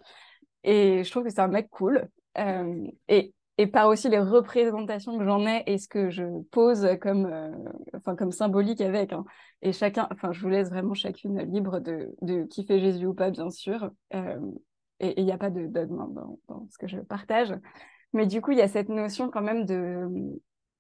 Et 0.64 1.04
je 1.04 1.10
trouve 1.12 1.24
que 1.24 1.30
c'est 1.32 1.42
un 1.42 1.48
mec 1.48 1.70
cool. 1.72 2.08
et, 3.08 3.34
et 3.58 3.68
par 3.68 3.88
aussi 3.88 4.10
les 4.10 4.20
représentations 4.20 5.18
que 5.18 5.26
j'en 5.26 5.46
ai 5.48 5.64
et 5.66 5.78
ce 5.80 5.88
que 5.88 6.10
je 6.10 6.24
pose 6.52 6.88
comme, 7.02 7.30
enfin, 7.96 8.16
comme 8.16 8.32
symbolique 8.32 8.82
avec. 8.82 9.12
Hein. 9.12 9.26
Et 9.64 9.74
chacun, 9.74 10.08
enfin, 10.12 10.32
je 10.32 10.40
vous 10.42 10.50
laisse 10.50 10.70
vraiment 10.70 10.94
chacune 10.94 11.42
libre 11.52 11.80
de, 11.80 12.16
de 12.22 12.44
kiffer 12.44 12.80
Jésus 12.80 13.08
ou 13.08 13.14
pas, 13.16 13.32
bien 13.32 13.50
sûr 13.50 13.92
et 15.02 15.20
il 15.20 15.26
n'y 15.26 15.32
a 15.32 15.38
pas 15.38 15.50
de 15.50 15.66
dogme 15.66 16.14
dans, 16.48 16.68
ce 16.70 16.78
que 16.78 16.88
je 16.88 17.00
partage. 17.00 17.54
Mais 18.14 18.28
du 18.28 18.40
coup, 18.40 18.52
il 18.52 18.60
y 18.60 18.62
a 18.62 18.68
cette 18.68 18.90
notion 18.90 19.30
quand 19.30 19.42
même 19.42 19.66
de, 19.66 20.08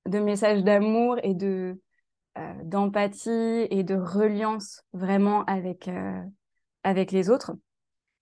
de 0.06 0.20
message 0.20 0.64
d'amour 0.64 1.18
et 1.24 1.34
de 1.34 1.80
euh, 2.38 2.54
d'empathie 2.64 3.68
et 3.70 3.84
de 3.84 3.96
reliance 3.96 4.84
vraiment 4.94 5.44
avec, 5.46 5.88
euh, 5.88 6.22
avec 6.84 7.12
les 7.12 7.30
autres. 7.30 7.52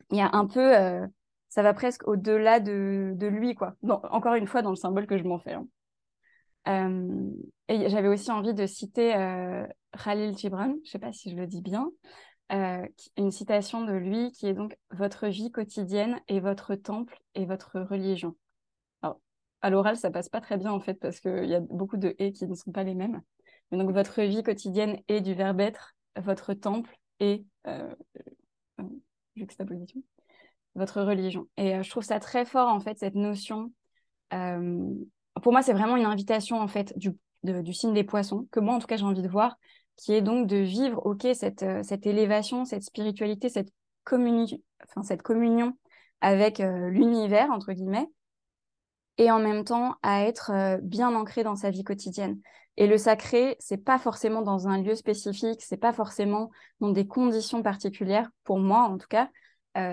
Il 0.09 0.17
y 0.17 0.21
a 0.21 0.29
un 0.33 0.47
peu, 0.47 0.75
euh, 0.75 1.05
ça 1.49 1.61
va 1.61 1.73
presque 1.73 2.07
au-delà 2.07 2.59
de, 2.59 3.11
de, 3.15 3.27
lui, 3.27 3.53
quoi. 3.53 3.75
encore 3.83 4.35
une 4.35 4.47
fois, 4.47 4.61
dans 4.61 4.71
le 4.71 4.77
symbole 4.77 5.05
que 5.05 5.17
je 5.17 5.25
m'en 5.25 5.37
fais. 5.37 5.53
Hein. 6.65 6.95
et 7.67 7.89
j'avais 7.89 8.07
aussi 8.07 8.31
envie 8.31 8.53
de 8.53 8.65
citer 8.65 9.11
Khalil 10.03 10.37
Gibran, 10.37 10.67
je 10.67 10.79
ne 10.79 10.85
sais 10.85 10.99
pas 10.99 11.11
si 11.11 11.31
je 11.31 11.35
le 11.35 11.47
dis 11.47 11.61
bien, 11.61 11.89
euh, 12.51 12.85
une 13.17 13.31
citation 13.31 13.85
de 13.85 13.93
lui 13.93 14.31
qui 14.31 14.47
est 14.47 14.53
donc 14.53 14.77
Votre 14.91 15.27
vie 15.27 15.51
quotidienne 15.51 16.19
est 16.27 16.39
votre 16.39 16.75
temple 16.75 17.17
et 17.35 17.45
votre 17.45 17.79
religion. 17.79 18.35
Alors, 19.01 19.19
à 19.61 19.69
l'oral, 19.69 19.97
ça 19.97 20.09
passe 20.09 20.29
pas 20.29 20.41
très 20.41 20.57
bien 20.57 20.71
en 20.71 20.79
fait 20.79 20.95
parce 20.95 21.19
qu'il 21.19 21.45
y 21.45 21.55
a 21.55 21.59
beaucoup 21.59 21.97
de 21.97 22.15
et 22.17 22.31
qui 22.31 22.47
ne 22.47 22.55
sont 22.55 22.71
pas 22.71 22.83
les 22.83 22.95
mêmes. 22.95 23.21
Mais 23.71 23.77
donc, 23.77 23.91
votre 23.91 24.21
vie 24.23 24.43
quotidienne 24.43 24.99
est 25.07 25.21
du 25.21 25.33
verbe 25.33 25.61
être, 25.61 25.95
votre 26.17 26.53
temple 26.53 26.95
et 27.19 27.45
euh, 27.67 27.93
euh, 28.79 28.83
juxtaposition, 29.35 30.01
votre 30.75 31.01
religion. 31.01 31.47
Et 31.57 31.83
je 31.83 31.89
trouve 31.89 32.03
ça 32.03 32.19
très 32.19 32.45
fort 32.45 32.69
en 32.69 32.79
fait, 32.79 32.97
cette 32.97 33.15
notion. 33.15 33.71
pour 34.31 35.51
moi, 35.51 35.61
c'est 35.61 35.73
vraiment 35.73 35.97
une 35.97 36.05
invitation 36.05 36.59
en 36.59 36.67
fait 36.67 36.97
du, 36.97 37.11
du 37.43 37.73
signe 37.73 37.93
des 37.93 38.03
poissons, 38.03 38.47
que 38.51 38.59
moi 38.59 38.73
en 38.73 38.79
tout 38.79 38.87
cas 38.87 38.97
j'ai 38.97 39.05
envie 39.05 39.21
de 39.21 39.29
voir 39.29 39.57
qui 39.99 40.13
est 40.13 40.21
donc 40.21 40.47
de 40.47 40.55
vivre, 40.55 41.05
ok, 41.05 41.27
cette, 41.33 41.63
euh, 41.63 41.83
cette 41.83 42.07
élévation, 42.07 42.63
cette 42.63 42.83
spiritualité, 42.83 43.49
cette, 43.49 43.67
enfin, 44.09 45.03
cette 45.03 45.21
communion 45.21 45.73
avec 46.21 46.61
euh, 46.61 46.89
l'univers, 46.89 47.51
entre 47.51 47.73
guillemets, 47.73 48.07
et 49.17 49.29
en 49.29 49.39
même 49.39 49.65
temps 49.65 49.95
à 50.01 50.23
être 50.23 50.51
euh, 50.53 50.77
bien 50.81 51.13
ancré 51.13 51.43
dans 51.43 51.57
sa 51.57 51.69
vie 51.69 51.83
quotidienne. 51.83 52.39
Et 52.77 52.87
le 52.87 52.97
sacré, 52.97 53.57
c'est 53.59 53.83
pas 53.83 53.99
forcément 53.99 54.41
dans 54.41 54.69
un 54.69 54.81
lieu 54.81 54.95
spécifique, 54.95 55.61
c'est 55.61 55.75
pas 55.75 55.91
forcément 55.91 56.49
dans 56.79 56.91
des 56.91 57.05
conditions 57.05 57.61
particulières, 57.61 58.29
pour 58.45 58.57
moi 58.57 58.83
en 58.83 58.97
tout 58.97 59.07
cas, 59.09 59.29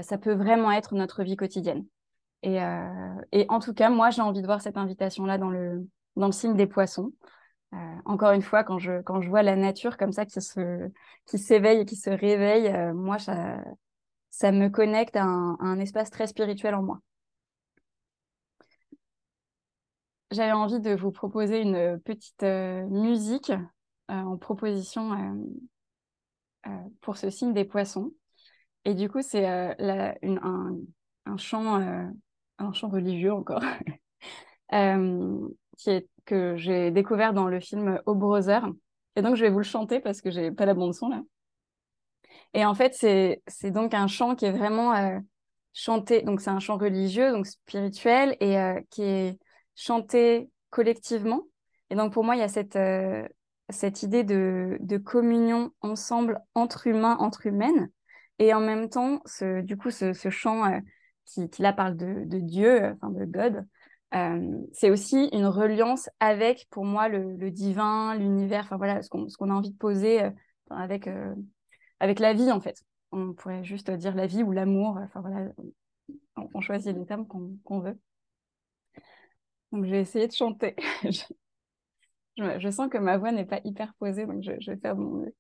ça 0.03 0.19
peut 0.19 0.33
vraiment 0.33 0.73
être 0.73 0.95
notre 0.95 1.23
vie 1.23 1.37
quotidienne. 1.37 1.87
Et, 2.43 2.59
et 3.31 3.47
en 3.49 3.61
tout 3.61 3.73
cas, 3.73 3.89
moi, 3.89 4.11
j'ai 4.11 4.23
envie 4.23 4.41
de 4.41 4.47
voir 4.47 4.61
cette 4.61 4.77
invitation-là 4.77 5.39
dans 5.39 5.51
le, 5.51 5.87
dans 6.17 6.27
le 6.27 6.33
signe 6.33 6.57
des 6.57 6.67
poissons. 6.67 7.13
Euh, 7.77 7.79
encore 8.07 8.33
une 8.33 8.43
fois, 8.43 8.65
quand 8.65 8.79
je, 8.79 9.29
vois 9.29 9.43
la 9.43 9.57
nature 9.57 9.97
comme 9.97 10.13
ça 10.13 10.25
qui, 10.25 10.41
s'éveille 10.41 11.81
et 11.81 11.85
qui 11.85 11.97
se 11.97 12.11
réveille, 12.11 12.69
euh, 12.69 12.95
moi, 12.95 13.19
ça, 13.19 14.53
me 14.53 14.69
connecte 14.69 15.17
à 15.17 15.25
un, 15.25 15.79
espace 15.81 16.11
très 16.11 16.27
spirituel 16.27 16.75
en 16.75 16.83
moi. 16.83 17.01
J'avais 20.31 20.53
envie 20.53 20.81
de 20.81 20.95
vous 20.95 21.13
proposer 21.13 21.61
une 21.61 22.01
petite 22.01 22.43
euh, 22.43 22.87
musique 22.89 23.53
en 24.09 24.37
proposition 24.37 25.37
pour 27.01 27.17
ce 27.17 27.31
signe 27.31 27.53
des 27.53 27.65
poissons. 27.65 28.13
Et 28.85 28.95
du 28.95 29.09
coup, 29.09 29.23
c'est 29.23 29.47
un, 29.47 29.75
un 31.27 31.37
chant 31.37 32.09
religieux 32.89 33.33
encore, 33.33 33.63
qui 35.77 35.91
est 35.91 36.09
que 36.25 36.57
j'ai 36.57 36.91
découvert 36.91 37.33
dans 37.33 37.47
le 37.49 37.61
film 37.61 38.01
O 38.07 38.15
Brother. 38.15 38.69
Et 39.15 39.23
donc, 39.23 39.37
je 39.37 39.43
vais 39.43 39.51
vous 39.51 39.59
le 39.59 39.65
chanter 39.65 40.01
parce 40.01 40.21
que 40.21 40.31
j'ai 40.31 40.51
pas 40.51 40.67
la 40.67 40.75
bande 40.75 40.95
son 40.95 41.09
là. 41.09 41.23
Et 42.55 42.65
en 42.65 42.75
fait, 42.75 42.95
c'est, 42.95 43.71
donc 43.71 43.95
un 43.95 44.07
chant 44.07 44.35
qui 44.35 44.45
est 44.47 44.53
vraiment 44.53 44.95
euh, 44.95 45.19
chanté. 45.73 46.23
Donc, 46.23 46.41
c'est 46.41 46.51
un 46.51 46.59
chant 46.59 46.77
religieux, 46.77 47.33
donc 47.33 47.47
spirituel, 47.47 48.37
et 48.41 48.59
euh, 48.59 48.81
qui 48.91 49.03
est 49.03 49.39
chanté 49.75 50.51
collectivement. 50.71 51.43
Et 51.91 51.95
donc, 51.95 52.13
pour 52.13 52.25
moi, 52.25 52.35
il 52.37 52.41
y 52.41 52.43
a 52.43 52.49
cette, 52.49 52.77
euh, 52.77 53.27
cette 53.69 54.03
idée 54.03 54.25
de, 54.25 54.77
de 54.81 54.97
communion 54.97 55.71
ensemble 55.81 56.41
entre 56.55 56.87
humains, 56.87 57.17
entre 57.21 57.47
humaines. 57.47 57.91
Et 58.39 58.53
en 58.53 58.61
même 58.61 58.89
temps, 58.89 59.21
ce, 59.25 59.61
du 59.63 59.77
coup, 59.77 59.91
ce, 59.91 60.13
ce 60.13 60.31
chant 60.31 60.81
qui, 61.25 61.49
qui 61.49 61.63
là 61.63 61.73
parle 61.73 61.97
de, 61.97 62.25
de 62.25 62.39
Dieu, 62.39 62.95
enfin 62.95 63.11
de 63.11 63.25
God, 63.25 63.67
c'est 64.13 64.91
aussi 64.91 65.29
une 65.33 65.47
reliance 65.47 66.09
avec, 66.21 66.67
pour 66.71 66.85
moi, 66.85 67.09
le, 67.09 67.51
divin, 67.51 68.15
l'univers, 68.15 68.65
enfin 68.65 68.77
voilà, 68.77 69.03
ce 69.03 69.09
qu'on 69.09 69.51
a 69.51 69.55
envie 69.55 69.73
de 69.73 69.77
poser 69.77 70.21
avec, 70.71 71.09
avec 72.01 72.19
la 72.19 72.33
vie, 72.33 72.51
en 72.51 72.61
fait. 72.61 72.83
On 73.13 73.35
pourrait 73.35 73.65
juste 73.65 73.91
dire 73.91 74.15
la 74.15 74.27
vie 74.27 74.43
ou 74.43 74.53
l'amour, 74.53 74.99
enfin 75.03 75.21
voilà, 75.21 75.49
on, 76.37 76.61
choisit 76.61 76.97
les 76.97 77.07
termes 77.07 77.27
qu'on 77.27 77.81
veut. 77.81 77.99
Donc, 79.73 79.85
j'ai 79.85 80.01
essayé 80.01 80.29
de 80.29 80.33
chanter. 80.33 80.77
je, 82.37 82.71
sens 82.71 82.89
que 82.89 82.99
ma 82.99 83.19
voix 83.19 83.33
n'est 83.33 83.47
pas 83.47 83.61
hyper 83.65 83.95
posée, 83.95 84.27
donc 84.27 84.43
je, 84.43 84.53
je 84.61 84.71
vais 84.71 84.77
faire 84.79 84.97
mon 84.97 85.23
mieux. 85.23 85.35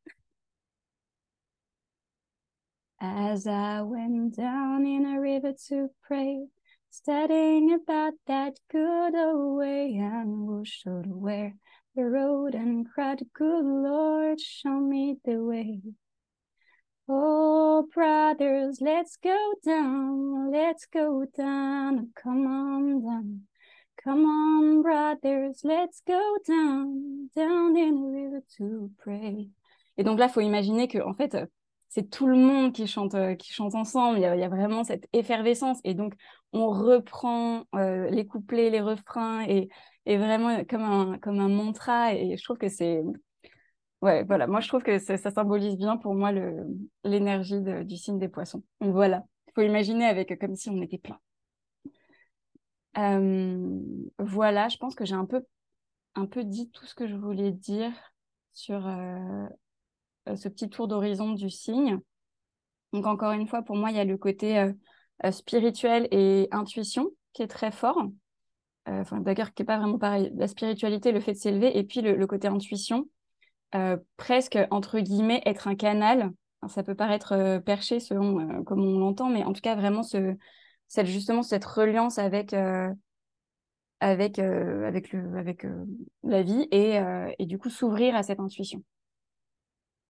As 2.98 3.46
I 3.46 3.82
went 3.82 4.36
down 4.36 4.86
in 4.86 5.04
a 5.04 5.20
river 5.20 5.52
to 5.68 5.90
pray, 6.02 6.48
studying 6.96 7.74
about 7.74 8.14
that 8.26 8.58
good 8.70 9.14
old 9.14 9.58
way, 9.58 9.96
and 9.96 10.46
who 10.46 10.64
showed 10.64 11.06
where 11.06 11.54
the 11.94 12.04
road 12.04 12.54
and 12.54 12.86
cried, 12.88 13.22
Good 13.34 13.64
Lord, 13.64 14.40
show 14.40 14.80
me 14.80 15.18
the 15.24 15.42
way. 15.42 15.80
Oh, 17.08 17.86
brothers, 17.94 18.78
let's 18.80 19.16
go 19.16 19.54
down, 19.64 20.50
let's 20.50 20.86
go 20.86 21.26
down, 21.36 22.10
come 22.16 22.46
on 22.46 23.02
down. 23.02 23.42
Come 24.02 24.24
on, 24.24 24.82
brothers, 24.82 25.60
let's 25.64 26.00
go 26.06 26.36
down, 26.46 27.30
down 27.36 27.76
in 27.76 28.00
the 28.00 28.08
river 28.08 28.42
to 28.56 28.90
pray. 28.98 29.50
Et 29.98 30.04
donc 30.04 30.18
là, 30.18 30.28
faut 30.28 30.40
imaginer 30.40 30.88
que, 30.88 30.98
en 30.98 31.14
fait, 31.14 31.36
c'est 31.96 32.10
tout 32.10 32.26
le 32.26 32.36
monde 32.36 32.74
qui 32.74 32.86
chante, 32.86 33.14
euh, 33.14 33.34
qui 33.36 33.54
chante 33.54 33.74
ensemble. 33.74 34.18
Il 34.18 34.20
y, 34.20 34.26
a, 34.26 34.48
vraiment 34.50 34.84
cette 34.84 35.08
effervescence. 35.14 35.78
Et 35.82 35.94
donc, 35.94 36.12
on 36.52 36.68
reprend 36.68 37.64
euh, 37.74 38.10
les 38.10 38.26
couplets, 38.26 38.68
les 38.68 38.82
refrains, 38.82 39.46
et, 39.48 39.70
et, 40.04 40.18
vraiment 40.18 40.62
comme 40.66 40.82
un, 40.82 41.18
comme 41.18 41.40
un 41.40 41.48
mantra. 41.48 42.12
Et 42.12 42.36
je 42.36 42.44
trouve 42.44 42.58
que 42.58 42.68
c'est. 42.68 43.02
Ouais, 44.02 44.24
voilà. 44.24 44.46
Moi, 44.46 44.60
je 44.60 44.68
trouve 44.68 44.82
que 44.82 44.98
ça 44.98 45.16
symbolise 45.16 45.76
bien 45.78 45.96
pour 45.96 46.14
moi 46.14 46.32
l'énergie 47.02 47.62
du 47.62 47.96
signe 47.96 48.18
des 48.18 48.28
poissons. 48.28 48.62
Voilà. 48.80 49.24
Il 49.48 49.52
faut 49.54 49.62
imaginer 49.62 50.04
avec 50.04 50.38
comme 50.38 50.54
si 50.54 50.68
on 50.68 50.82
était 50.82 50.98
plein. 50.98 51.18
Euh, 52.98 53.80
voilà, 54.18 54.68
je 54.68 54.76
pense 54.76 54.94
que 54.94 55.06
j'ai 55.06 55.14
un 55.14 55.24
peu, 55.24 55.42
un 56.14 56.26
peu 56.26 56.44
dit 56.44 56.70
tout 56.72 56.84
ce 56.84 56.94
que 56.94 57.06
je 57.06 57.16
voulais 57.16 57.52
dire 57.52 57.92
sur, 58.52 58.86
ce 60.34 60.48
petit 60.48 60.68
tour 60.68 60.88
d'horizon 60.88 61.32
du 61.32 61.50
signe. 61.50 62.00
Donc 62.92 63.06
encore 63.06 63.32
une 63.32 63.46
fois, 63.46 63.62
pour 63.62 63.76
moi, 63.76 63.90
il 63.90 63.96
y 63.96 64.00
a 64.00 64.04
le 64.04 64.16
côté 64.16 64.58
euh, 64.58 64.72
euh, 65.24 65.30
spirituel 65.30 66.08
et 66.10 66.48
intuition 66.50 67.10
qui 67.32 67.42
est 67.42 67.48
très 67.48 67.70
fort. 67.70 68.02
Enfin, 68.88 69.20
d'ailleurs, 69.20 69.52
qui 69.52 69.62
n'est 69.62 69.66
pas 69.66 69.78
vraiment 69.78 69.98
pareil. 69.98 70.30
La 70.36 70.46
spiritualité, 70.46 71.10
le 71.10 71.18
fait 71.18 71.32
de 71.32 71.38
s'élever, 71.38 71.76
et 71.76 71.82
puis 71.82 72.02
le, 72.02 72.24
côté 72.28 72.46
intuition, 72.46 73.08
presque, 74.16 74.56
entre 74.70 75.00
guillemets, 75.00 75.42
être 75.44 75.66
un 75.66 75.74
canal. 75.74 76.30
ça 76.68 76.84
peut 76.84 76.94
paraître 76.94 77.58
perché 77.64 77.98
selon 77.98 78.62
comme 78.62 78.86
on 78.86 79.00
l'entend, 79.00 79.28
mais 79.28 79.42
en 79.42 79.52
tout 79.52 79.60
cas, 79.60 79.74
vraiment, 79.74 80.04
ce, 80.04 80.36
cette, 80.86 81.08
justement, 81.08 81.42
cette 81.42 81.64
reliance 81.64 82.20
avec, 82.20 82.54
avec, 83.98 84.38
avec, 84.38 85.12
le, 85.12 85.36
avec 85.36 85.66
la 86.22 86.42
vie 86.44 86.68
et 86.70 87.00
du 87.40 87.58
coup, 87.58 87.70
s'ouvrir 87.70 88.14
à 88.14 88.22
cette 88.22 88.38
intuition. 88.38 88.84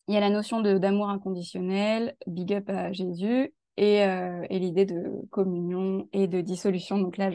Il 0.08 0.14
y 0.14 0.16
a 0.16 0.20
la 0.20 0.30
notion 0.30 0.60
d'amour 0.60 1.08
inconditionnel, 1.10 2.16
big 2.26 2.52
up 2.54 2.68
à 2.70 2.92
Jésus, 2.92 3.52
et, 3.76 4.04
euh, 4.04 4.46
et 4.50 4.58
l'idée 4.58 4.86
de 4.86 5.26
communion 5.30 6.08
et 6.12 6.28
de 6.28 6.40
dissolution. 6.40 6.98
Donc 6.98 7.16
là, 7.16 7.30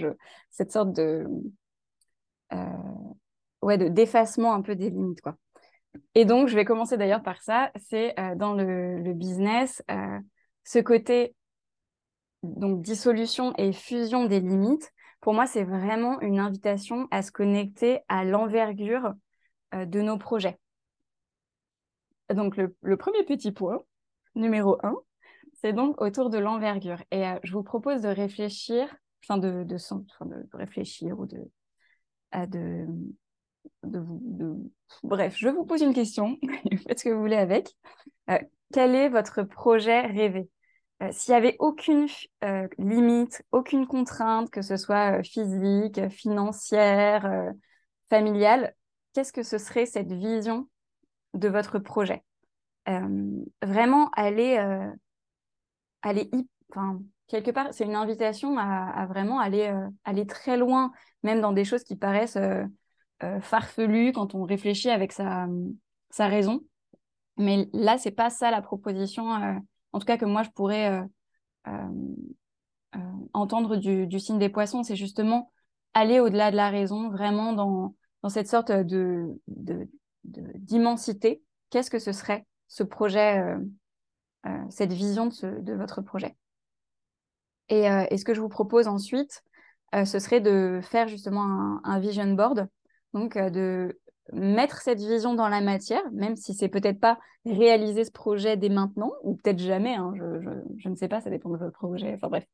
cette 0.50 0.72
sorte 0.72 0.94
de, 0.94 1.28
euh, 2.54 2.58
ouais, 3.62 3.78
de 3.78 3.88
d'effacement 3.88 4.54
un 4.54 4.62
peu 4.62 4.76
des 4.76 4.90
limites, 4.90 5.22
quoi. 5.22 5.38
Et 6.16 6.24
donc, 6.24 6.48
je 6.48 6.56
vais 6.56 6.64
commencer 6.66 6.98
d'ailleurs 6.98 7.22
par 7.22 7.42
ça. 7.42 7.72
C'est 7.76 8.18
euh, 8.20 8.36
dans 8.36 8.54
le, 8.54 9.02
le 9.02 9.14
business, 9.14 9.84
ce 10.64 10.80
côté 10.80 11.36
donc 12.44 12.82
dissolution 12.82 13.54
et 13.58 13.74
fusion 13.74 14.26
des 14.26 14.40
limites. 14.40 14.92
Pour 15.20 15.34
moi, 15.34 15.46
c'est 15.46 15.64
vraiment 15.64 16.20
une 16.22 16.40
invitation 16.40 17.08
à 17.12 17.22
se 17.22 17.32
connecter 17.32 18.00
à 18.08 18.24
l'envergure 18.24 19.14
de 19.74 20.02
nos 20.02 20.18
projets. 20.18 20.58
Donc, 22.34 22.58
le, 22.58 22.98
premier 22.98 23.24
petit 23.24 23.52
point, 23.52 23.82
numéro 24.36 24.78
un, 24.86 24.96
c'est 25.54 25.74
donc 25.74 26.02
autour 26.02 26.30
de 26.30 26.38
l'envergure. 26.38 27.04
Et 27.12 27.28
euh, 27.28 27.40
je 27.44 27.54
vous 27.54 27.64
propose 27.64 28.02
de 28.02 28.10
réfléchir, 28.10 28.94
enfin 29.24 29.38
de, 29.38 29.64
de, 29.64 29.78
réfléchir 30.54 31.20
ou 31.20 31.26
de, 31.26 31.40
de, 32.34 32.88
de, 33.84 34.56
Bref, 35.04 35.36
je 35.38 35.50
vous 35.50 35.66
pose 35.66 35.82
une 35.82 35.94
question, 35.94 36.38
faites 36.88 37.00
ce 37.00 37.04
que 37.06 37.10
vous 37.10 37.22
voulez 37.22 37.38
avec. 37.38 37.76
Euh, 38.30 38.40
quel 38.74 38.96
est 38.96 39.10
votre 39.10 39.44
projet 39.44 40.02
rêvé? 40.02 40.50
Euh, 41.04 41.10
S'il 41.12 41.34
n'y 41.34 41.38
avait 41.38 41.56
aucune 41.60 42.08
limite, 42.78 43.44
aucune 43.52 43.88
contrainte, 43.88 44.50
que 44.50 44.62
ce 44.62 44.78
soit 44.78 45.24
physique, 45.24 46.10
financière, 46.10 47.52
familiale, 48.10 48.76
qu'est-ce 49.14 49.34
que 49.34 49.44
ce 49.44 49.58
serait 49.58 49.86
cette 49.86 50.12
vision 50.12 50.68
de 51.34 51.48
votre 51.48 51.80
projet. 51.80 52.24
Euh, 52.90 53.44
vraiment 53.62 54.10
aller, 54.12 54.58
euh, 54.58 54.92
aller 56.02 56.30
enfin, 56.72 57.00
quelque 57.28 57.52
part, 57.52 57.68
c'est 57.72 57.86
une 57.86 57.96
invitation 57.96 58.58
à, 58.58 59.06
vraiment 59.08 59.40
aller, 59.40 59.68
euh, 59.68 59.88
aller 60.04 60.26
très 60.26 60.58
loin, 60.58 60.92
même 61.24 61.42
dans 61.42 61.52
des 61.52 61.66
choses 61.66 61.84
qui 61.84 61.96
paraissent 61.96 62.40
farfelues 63.42 64.14
quand 64.14 64.34
on 64.34 64.44
réfléchit 64.44 64.90
avec 64.90 65.12
sa, 65.12 65.48
sa 66.10 66.28
raison. 66.28 66.62
Mais 67.38 67.70
là, 67.72 67.98
c'est 67.98 68.12
pas 68.12 68.32
ça 68.32 68.50
la 68.50 68.62
proposition, 68.62 69.30
en 69.94 70.00
tout 70.00 70.06
cas 70.06 70.18
que 70.18 70.26
moi 70.26 70.42
je 70.42 70.50
pourrais 70.50 71.04
entendre 73.34 73.78
du, 73.78 74.08
du, 74.08 74.20
signe 74.20 74.40
des 74.40 74.50
poissons, 74.50 74.84
c'est 74.84 74.96
justement 74.96 75.52
aller 75.94 76.20
au-delà 76.20 76.50
de 76.50 76.56
la 76.56 76.70
raison, 76.70 77.10
vraiment 77.10 77.54
dans, 77.54 77.96
dans 78.24 78.30
cette 78.30 78.48
sorte 78.48 78.72
de, 78.72 79.28
de, 79.48 79.88
d'immensité, 80.24 81.42
qu'est-ce 81.70 81.90
que 81.90 82.00
ce 82.00 82.12
serait 82.12 82.46
ce 82.68 82.84
projet, 82.84 83.40
euh, 83.40 83.58
euh, 84.46 84.64
cette 84.70 84.94
vision 84.94 85.28
de, 85.28 85.74
votre 85.74 86.02
projet? 86.02 86.36
Euh, 87.72 88.06
et, 88.10 88.18
ce 88.18 88.26
que 88.26 88.34
je 88.34 88.42
vous 88.42 88.50
propose 88.50 88.88
ensuite, 88.88 89.44
ce 89.94 90.20
serait 90.20 90.40
de 90.40 90.80
faire 90.82 91.10
justement 91.10 91.82
un, 91.84 92.00
vision 92.00 92.28
board, 92.34 92.70
donc 93.14 93.38
de 93.38 94.00
mettre 94.32 94.82
cette 94.82 95.00
vision 95.00 95.34
dans 95.34 95.50
la 95.50 95.60
matière, 95.60 96.02
même 96.14 96.38
si 96.38 96.54
c'est 96.54 96.70
peut-être 96.70 97.02
pas 97.02 97.20
réaliser 97.46 98.06
ce 98.06 98.12
projet 98.12 98.56
dès 98.56 98.70
maintenant, 98.70 99.12
ou 99.24 99.36
peut-être 99.36 99.60
jamais, 99.60 99.96
hein, 99.96 100.14
je, 100.16 100.88
ne 100.88 100.96
sais 100.96 101.10
pas, 101.10 101.20
ça 101.20 101.30
dépend 101.30 101.50
de 101.50 101.58
votre 101.58 101.74
projet, 101.74 102.14
enfin 102.14 102.30
bref, 102.30 102.46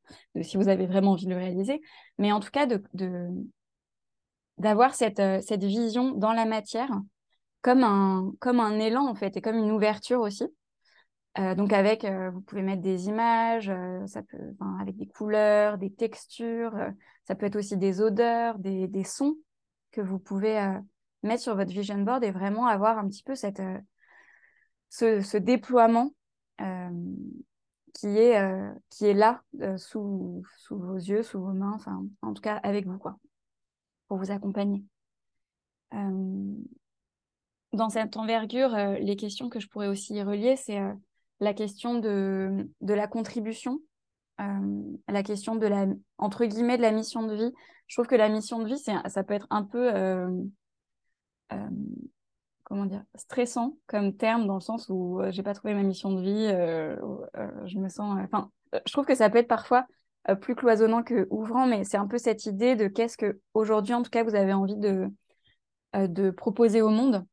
si 0.42 0.56
vous 0.56 0.66
avez 0.66 0.86
vraiment 0.86 1.12
envie 1.12 1.26
de 1.26 1.30
le 1.30 1.36
réaliser, 1.36 1.80
mais 2.18 2.32
en 2.32 2.40
tout 2.40 2.50
cas 2.50 2.66
de, 2.66 2.82
d'avoir 4.58 4.94
cette, 4.94 5.22
cette 5.40 5.62
vision 5.62 6.10
dans 6.10 6.32
la 6.32 6.44
matière 6.44 6.90
comme 7.62 7.84
un, 7.84 8.32
comme 8.40 8.60
un 8.60 8.78
élan 8.78 9.06
en 9.06 9.14
fait 9.14 9.36
et 9.36 9.40
comme 9.40 9.56
une 9.56 9.70
ouverture 9.70 10.20
aussi. 10.20 10.44
Euh, 11.38 11.54
donc 11.54 11.72
avec, 11.72 12.04
euh, 12.04 12.30
vous 12.30 12.40
pouvez 12.40 12.62
mettre 12.62 12.82
des 12.82 13.06
images, 13.06 13.68
euh, 13.68 14.04
ça 14.06 14.22
peut, 14.22 14.38
avec 14.80 14.96
des 14.96 15.06
couleurs, 15.06 15.78
des 15.78 15.92
textures, 15.92 16.74
ça 17.24 17.34
peut 17.34 17.46
être 17.46 17.56
aussi 17.56 17.76
des 17.76 18.00
odeurs, 18.00 18.58
des, 18.58 18.88
des 18.88 19.04
sons 19.04 19.36
que 19.92 20.00
vous 20.00 20.18
pouvez 20.18 20.78
mettre 21.22 21.42
sur 21.42 21.54
votre 21.54 21.70
vision 21.70 21.98
board 21.98 22.24
et 22.24 22.30
vraiment 22.30 22.66
avoir 22.66 22.98
un 22.98 23.08
petit 23.08 23.22
peu 23.22 23.34
cette, 23.34 23.62
ce, 24.88 25.20
ce, 25.20 25.36
déploiement 25.36 26.12
qui, 27.94 28.06
est, 28.06 28.72
qui 28.90 29.06
est 29.06 29.14
là 29.14 29.42
sous, 29.76 30.42
sous 30.58 30.78
vos 30.78 30.96
yeux, 30.96 31.22
sous 31.22 31.40
vos 31.40 31.52
mains, 31.52 31.72
enfin 31.74 32.04
en 32.22 32.34
tout 32.34 32.42
cas 32.42 32.56
avec 32.56 32.86
vous 32.86 32.98
quoi, 32.98 33.16
pour 34.08 34.18
vous 34.18 34.30
accompagner 34.30 34.84
dans 37.72 37.90
cette 37.90 38.16
envergure, 38.16 38.74
euh, 38.74 38.94
les 38.98 39.16
questions 39.16 39.48
que 39.48 39.60
je 39.60 39.68
pourrais 39.68 39.88
aussi 39.88 40.14
y 40.14 40.22
relier, 40.22 40.56
c'est 40.56 40.78
euh, 40.78 40.92
la 41.40 41.52
question 41.52 41.98
de, 41.98 42.68
de 42.80 42.94
la 42.94 43.06
contribution, 43.06 43.80
euh, 44.40 44.82
la 45.08 45.22
question 45.22 45.56
de 45.56 45.66
la, 45.66 45.86
entre 46.16 46.44
guillemets, 46.46 46.76
de 46.76 46.82
la 46.82 46.92
mission 46.92 47.26
de 47.26 47.34
vie. 47.34 47.52
Je 47.86 47.96
trouve 47.96 48.06
que 48.06 48.16
la 48.16 48.28
mission 48.28 48.58
de 48.58 48.66
vie, 48.66 48.78
ça 48.78 49.24
peut 49.24 49.34
être 49.34 49.46
un 49.48 49.64
peu, 49.64 49.90
comment 52.64 52.84
dire, 52.84 53.02
stressant 53.14 53.78
comme 53.86 54.14
terme 54.14 54.46
dans 54.46 54.56
le 54.56 54.60
sens 54.60 54.90
où 54.90 55.22
j'ai 55.30 55.42
pas 55.42 55.54
trouvé 55.54 55.72
ma 55.72 55.82
mission 55.82 56.12
de 56.12 56.20
vie, 56.20 56.48
je 57.64 57.78
me 57.78 57.88
sens, 57.88 58.18
enfin, 58.22 58.50
je 58.84 58.92
trouve 58.92 59.06
que 59.06 59.14
ça 59.14 59.30
peut 59.30 59.38
être 59.38 59.48
parfois 59.48 59.86
plus 60.42 60.54
cloisonnant 60.54 61.02
que 61.02 61.26
ouvrant, 61.30 61.66
mais 61.66 61.82
c'est 61.84 61.96
un 61.96 62.06
peu 62.06 62.18
cette 62.18 62.44
idée 62.44 62.76
de 62.76 62.88
qu'est-ce 62.88 63.16
que 63.16 63.40
aujourd'hui, 63.54 63.94
en 63.94 64.02
tout 64.02 64.10
cas, 64.10 64.22
vous 64.22 64.34
avez 64.34 64.52
envie 64.52 64.76
de, 64.76 65.08
de 65.94 66.30
proposer 66.30 66.82
au 66.82 66.90
monde 66.90 67.24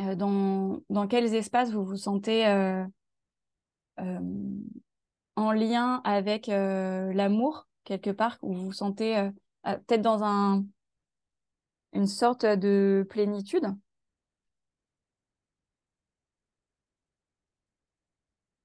euh, 0.00 0.14
dans, 0.14 0.80
dans, 0.88 1.06
quels 1.06 1.34
espaces 1.34 1.70
vous 1.72 1.84
vous 1.84 1.96
sentez 1.96 2.46
euh, 2.46 2.84
euh, 3.98 4.18
en 5.36 5.52
lien 5.52 6.00
avec 6.04 6.46
l'amour, 6.48 7.66
quelque 7.84 8.10
part, 8.10 8.38
où 8.42 8.54
vous 8.54 8.66
vous 8.66 8.72
sentez 8.72 9.30
peut-être 9.64 10.02
dans 10.02 10.22
un, 10.24 10.64
une 11.92 12.06
sorte 12.06 12.44
de 12.44 13.06
plénitude? 13.08 13.64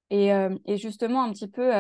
Et, 0.10 0.30
et 0.66 0.78
justement, 0.78 1.24
un 1.24 1.32
petit 1.32 1.48
peu, 1.48 1.72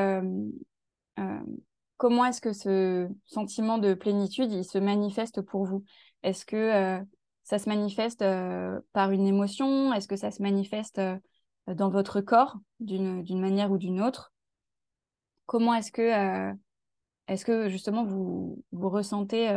comment 1.97 2.25
est-ce 2.25 2.41
que 2.41 2.53
ce 2.53 3.09
sentiment 3.25 3.77
de 3.77 3.93
plénitude, 3.93 4.51
il 4.51 4.63
se 4.65 4.77
manifeste 4.77 5.41
pour 5.41 5.65
vous? 5.65 5.83
Est-ce 6.23 6.45
que 6.45 7.03
ça 7.45 7.59
se 7.59 7.69
manifeste 7.69 8.25
par 8.91 9.11
une 9.11 9.25
émotion? 9.25 9.93
Est-ce 9.93 10.09
que 10.09 10.17
ça 10.17 10.31
se 10.31 10.41
manifeste 10.41 10.99
dans 11.67 11.89
votre 11.89 12.19
corps 12.19 12.57
d'une 12.79 13.39
manière 13.39 13.71
ou 13.71 13.77
d'une 13.77 14.01
autre? 14.01 14.33
Comment 15.45 15.75
est-ce 15.75 15.91
que, 15.91 16.51
est-ce 17.27 17.45
que 17.45 17.69
justement 17.69 18.03
vous, 18.03 18.61
ressentez 18.73 19.47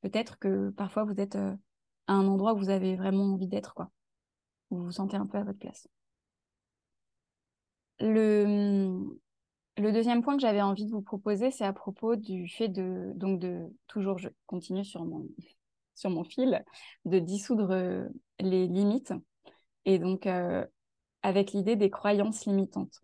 peut-être 0.00 0.38
que 0.38 0.70
parfois 0.70 1.04
vous 1.04 1.20
êtes 1.20 1.36
à 1.36 2.12
un 2.12 2.26
endroit 2.26 2.54
où 2.54 2.58
vous 2.58 2.70
avez 2.70 2.96
vraiment 2.96 3.24
envie 3.24 3.48
d'être, 3.48 3.74
quoi? 3.74 3.90
Vous 4.70 4.82
vous 4.82 4.92
sentez 4.92 5.16
un 5.16 5.26
peu 5.26 5.38
à 5.38 5.44
votre 5.44 5.58
place. 5.58 5.86
Le, 8.00 9.18
le 9.76 9.92
deuxième 9.92 10.22
point 10.22 10.36
que 10.36 10.42
j'avais 10.42 10.62
envie 10.62 10.86
de 10.86 10.90
vous 10.90 11.02
proposer, 11.02 11.50
c'est 11.50 11.64
à 11.64 11.72
propos 11.72 12.16
du 12.16 12.48
fait 12.48 12.68
de, 12.68 13.12
donc 13.14 13.40
de, 13.40 13.66
toujours 13.86 14.18
je 14.18 14.28
continue 14.46 14.84
sur 14.84 15.04
mon, 15.04 15.26
sur 15.96 16.10
mon 16.10 16.22
fil, 16.22 16.64
de 17.04 17.18
dissoudre 17.18 18.08
les 18.38 18.68
limites. 18.68 19.12
Et 19.84 19.98
donc, 19.98 20.28
avec 21.26 21.52
l'idée 21.52 21.74
des 21.74 21.90
croyances 21.90 22.46
limitantes. 22.46 23.02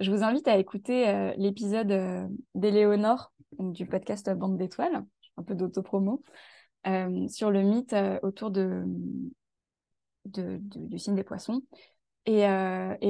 Je 0.00 0.10
vous 0.10 0.22
invite 0.22 0.48
à 0.48 0.56
écouter 0.56 1.08
euh, 1.08 1.34
l'épisode 1.36 1.92
euh, 1.92 2.26
d'Éléonore 2.54 3.30
du 3.58 3.86
podcast 3.86 4.30
Bande 4.30 4.56
d'étoiles, 4.56 5.04
un 5.36 5.42
peu 5.42 5.54
d'autopromo, 5.54 6.22
euh, 6.86 7.28
sur 7.28 7.50
le 7.50 7.62
mythe 7.62 7.94
autour 8.22 8.50
de, 8.50 8.84
du 10.24 10.98
signe 10.98 11.14
des 11.14 11.24
poissons. 11.24 11.60
Et, 12.24 12.46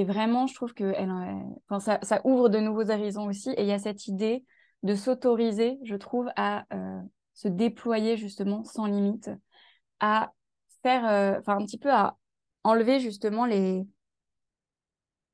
vraiment, 0.04 0.48
je 0.48 0.54
trouve 0.54 0.74
que 0.74 0.92
elle, 0.96 1.12
ça, 1.80 2.20
ouvre 2.24 2.48
de 2.48 2.58
nouveaux 2.58 2.90
horizons 2.90 3.26
aussi. 3.26 3.50
Et 3.50 3.62
il 3.62 3.68
y 3.68 3.72
a 3.72 3.78
cette 3.78 4.08
idée 4.08 4.44
de 4.82 4.96
s'autoriser, 4.96 5.78
je 5.84 5.94
trouve, 5.94 6.28
à 6.34 6.64
se 7.34 7.48
déployer 7.48 8.16
justement 8.16 8.64
sans 8.64 8.86
limite, 8.86 9.30
à 10.00 10.32
faire, 10.82 11.04
enfin 11.38 11.58
un 11.58 11.64
petit 11.64 11.78
peu 11.78 11.92
à 11.92 12.16
enlever 12.64 13.00
justement 13.00 13.46
les, 13.46 13.86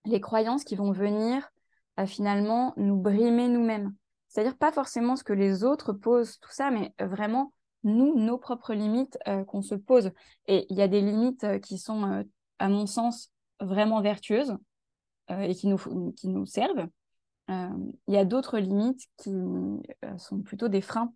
les 0.05 0.21
croyances 0.21 0.65
qui 0.65 0.77
vont 0.77 0.93
venir 0.93 1.49
à 1.97 2.07
finalement 2.07 2.75
nous 2.77 2.97
brimer 2.97 3.49
nous-mêmes. 3.49 3.95
C'est-à-dire 4.29 4.57
pas 4.57 4.73
forcément 4.73 5.17
ce 5.17 5.25
que 5.25 5.33
les 5.33 5.65
autres 5.65 5.93
posent, 5.93 6.39
tout 6.39 6.53
ça, 6.53 6.71
mais 6.71 6.95
vraiment 7.01 7.53
nous, 7.85 8.19
nos 8.19 8.39
propres 8.39 8.75
limites 8.75 9.19
euh, 9.27 9.45
qu'on 9.45 9.63
se 9.63 9.75
pose. 9.75 10.11
Et 10.47 10.67
il 10.71 10.77
y 10.77 10.83
a 10.83 10.89
des 10.89 11.01
limites 11.01 11.45
euh, 11.45 11.59
qui 11.59 11.79
sont, 11.79 12.05
euh, 12.05 12.23
à 12.59 12.69
mon 12.69 12.87
sens, 12.87 13.33
vraiment 13.61 14.01
vertueuses 14.01 14.57
et 15.31 15.55
qui 15.55 15.67
nous, 15.67 16.13
qui 16.13 16.29
nous 16.29 16.47
servent. 16.47 16.87
Il 17.49 18.15
y 18.15 18.17
a 18.17 18.25
d'autres 18.25 18.59
limites 18.59 19.03
qui 19.19 19.31
sont 20.17 20.41
plutôt 20.43 20.69
des 20.69 20.81
freins 20.81 21.13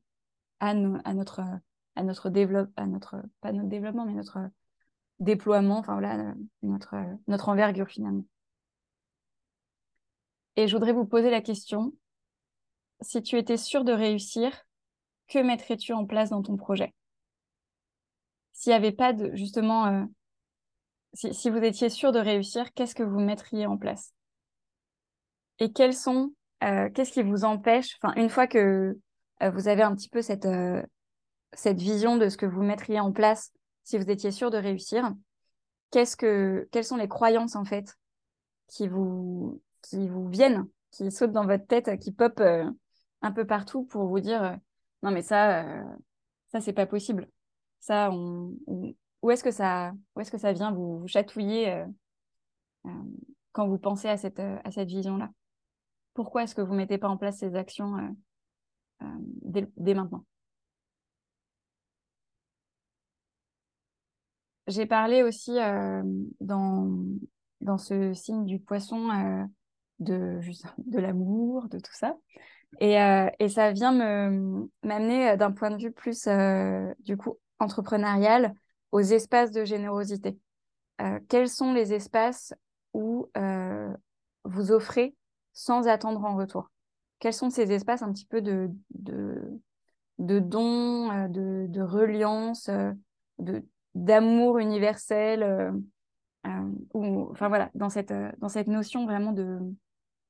à, 0.63 0.75
notre, 0.75 1.41
à 1.97 2.03
notre 2.05 2.31
développement, 2.31 2.73
à 2.77 2.87
notre, 2.87 3.17
pas 3.41 3.53
notre 3.53 3.69
développement, 3.69 4.07
mais 4.07 4.15
notre 4.15 4.39
déploiement, 5.19 5.79
enfin 5.79 5.95
voilà, 5.95 6.35
notre, 6.63 6.97
notre 7.27 7.49
envergure 7.49 7.89
finalement. 7.89 8.25
Et 10.57 10.69
je 10.69 10.77
voudrais 10.77 10.93
vous 10.93 11.07
poser 11.07 11.31
la 11.31 11.41
question, 11.41 11.93
si 13.01 13.23
tu 13.23 13.37
étais 13.39 13.57
sûr 13.57 13.85
de 13.85 13.93
réussir, 13.93 14.53
que 15.27 15.41
mettrais-tu 15.41 15.93
en 15.93 16.07
place 16.07 16.31
dans 16.31 16.43
ton 16.43 16.57
projet? 16.57 16.95
S'il 18.53 18.71
n'y 18.71 18.77
avait 18.77 18.93
pas 18.93 19.13
de, 19.13 19.35
justement, 19.35 19.87
euh, 19.87 20.05
si, 21.15 21.51
vous 21.51 21.59
étiez 21.59 21.89
sûr 21.89 22.13
de 22.13 22.21
réussir, 22.21 22.73
qu'est-ce 22.75 22.95
que 22.95 23.03
vous 23.03 23.19
mettriez 23.19 23.67
en 23.67 23.79
place? 23.79 24.15
Et 25.59 25.73
quels 25.73 25.95
sont, 25.95 26.33
euh, 26.63 26.89
qu'est-ce 26.91 27.13
qui 27.13 27.23
vous 27.23 27.45
empêche, 27.45 27.97
enfin, 28.01 28.15
une 28.15 28.29
fois 28.29 28.47
que 28.47 28.59
euh, 28.59 29.01
vous 29.51 29.69
avez 29.69 29.83
un 29.83 29.95
petit 29.95 30.09
peu 30.09 30.23
cette, 30.23 30.47
cette 31.53 31.81
vision 31.81 32.17
de 32.17 32.29
ce 32.29 32.37
que 32.37 32.47
vous 32.47 32.63
mettriez 32.63 33.01
en 33.01 33.13
place 33.13 33.53
si 33.85 33.99
vous 33.99 34.11
étiez 34.11 34.31
sûr 34.31 34.51
de 34.51 34.59
réussir, 34.59 35.13
quelles 35.91 36.85
sont 36.85 36.97
les 36.97 37.09
croyances, 37.09 37.57
en 37.57 37.65
fait, 37.65 37.97
qui 38.69 38.89
vous, 38.89 39.61
viennent, 40.31 40.67
qui 40.91 41.11
sautent 41.11 41.33
dans 41.33 41.47
votre 41.47 41.67
tête, 41.67 41.99
qui 41.99 42.13
pop 42.13 42.41
euh, 42.41 42.71
un 43.21 43.33
peu 43.33 43.47
partout 43.47 43.85
pour 43.85 44.07
vous 44.07 44.21
dire 44.21 44.43
euh, 44.43 44.57
non 45.03 45.11
mais 45.11 45.23
ça, 45.23 45.65
euh, 45.65 45.85
ça 46.51 46.61
c'est 46.61 46.73
pas 46.73 46.87
possible. 46.87 47.29
Ça, 47.81 48.11
où 48.13 49.31
est-ce 49.31 49.43
que 49.43 49.51
ça, 49.51 49.93
vient? 50.53 50.73
Vous, 50.73 51.07
chatouiller 51.07 51.85
quand 53.51 53.67
vous 53.67 53.79
pensez 53.79 54.09
à 54.09 54.17
cette, 54.17 54.39
à 54.39 54.71
cette 54.71 54.89
vision-là. 54.89 55.31
Pourquoi 56.15 56.45
est-ce 56.45 56.55
que 56.55 56.61
vous 56.61 56.75
mettez 56.75 56.99
pas 56.99 57.09
en 57.09 57.17
place 57.17 57.39
ces 57.39 57.57
actions 57.57 58.15
dès, 59.43 59.69
dès 59.77 59.95
maintenant 59.95 60.25
J'ai 64.69 64.87
parlé 64.87 65.23
aussi 65.23 65.53
dans, 66.41 66.89
dans 67.61 67.79
ce 67.79 68.15
signe 68.15 68.45
du 68.47 68.61
poisson 68.61 69.09
de, 69.99 70.41
de 70.79 70.99
l'amour, 70.99 71.69
de 71.69 71.79
tout 71.79 71.93
ça. 71.95 72.17
Et, 72.81 73.01
euh, 73.01 73.29
et 73.41 73.49
ça 73.49 73.73
vient 73.73 73.93
me, 73.93 74.69
m'amener 74.85 75.31
euh, 75.31 75.37
d'un 75.37 75.53
point 75.53 75.71
de 75.71 75.83
vue 75.83 75.93
plus, 75.93 76.27
euh, 76.29 76.93
du 77.01 77.17
coup, 77.17 77.39
entrepreneurial 77.61 78.55
aux 78.93 79.01
espaces 79.01 79.53
de 79.53 79.65
générosité. 79.65 80.39
quels 81.29 81.49
sont 81.51 81.75
les 81.75 81.95
espaces 81.95 82.55
où 82.95 83.31
vous 84.45 84.73
offrez 84.73 85.17
sans 85.53 85.89
attendre 85.89 86.25
en 86.25 86.37
retour? 86.37 86.72
Quels 87.23 87.33
sont 87.33 87.51
ces 87.51 87.71
espaces 87.71 88.03
un 88.03 88.13
petit 88.13 88.27
peu 88.27 88.43
de, 88.43 88.69
de, 88.91 90.41
dons, 90.41 91.29
de, 91.29 91.67
de 91.69 91.81
reliance, 91.81 92.69
de, 93.39 93.65
d'amour 93.95 94.59
universel 94.59 95.73
ou, 96.93 97.29
enfin 97.31 97.47
voilà, 97.47 97.71
dans 97.77 97.91
cette, 97.91 98.13
dans 98.39 98.49
cette 98.49 98.67
notion 98.67 99.07
vraiment 99.07 99.31
de, 99.31 99.61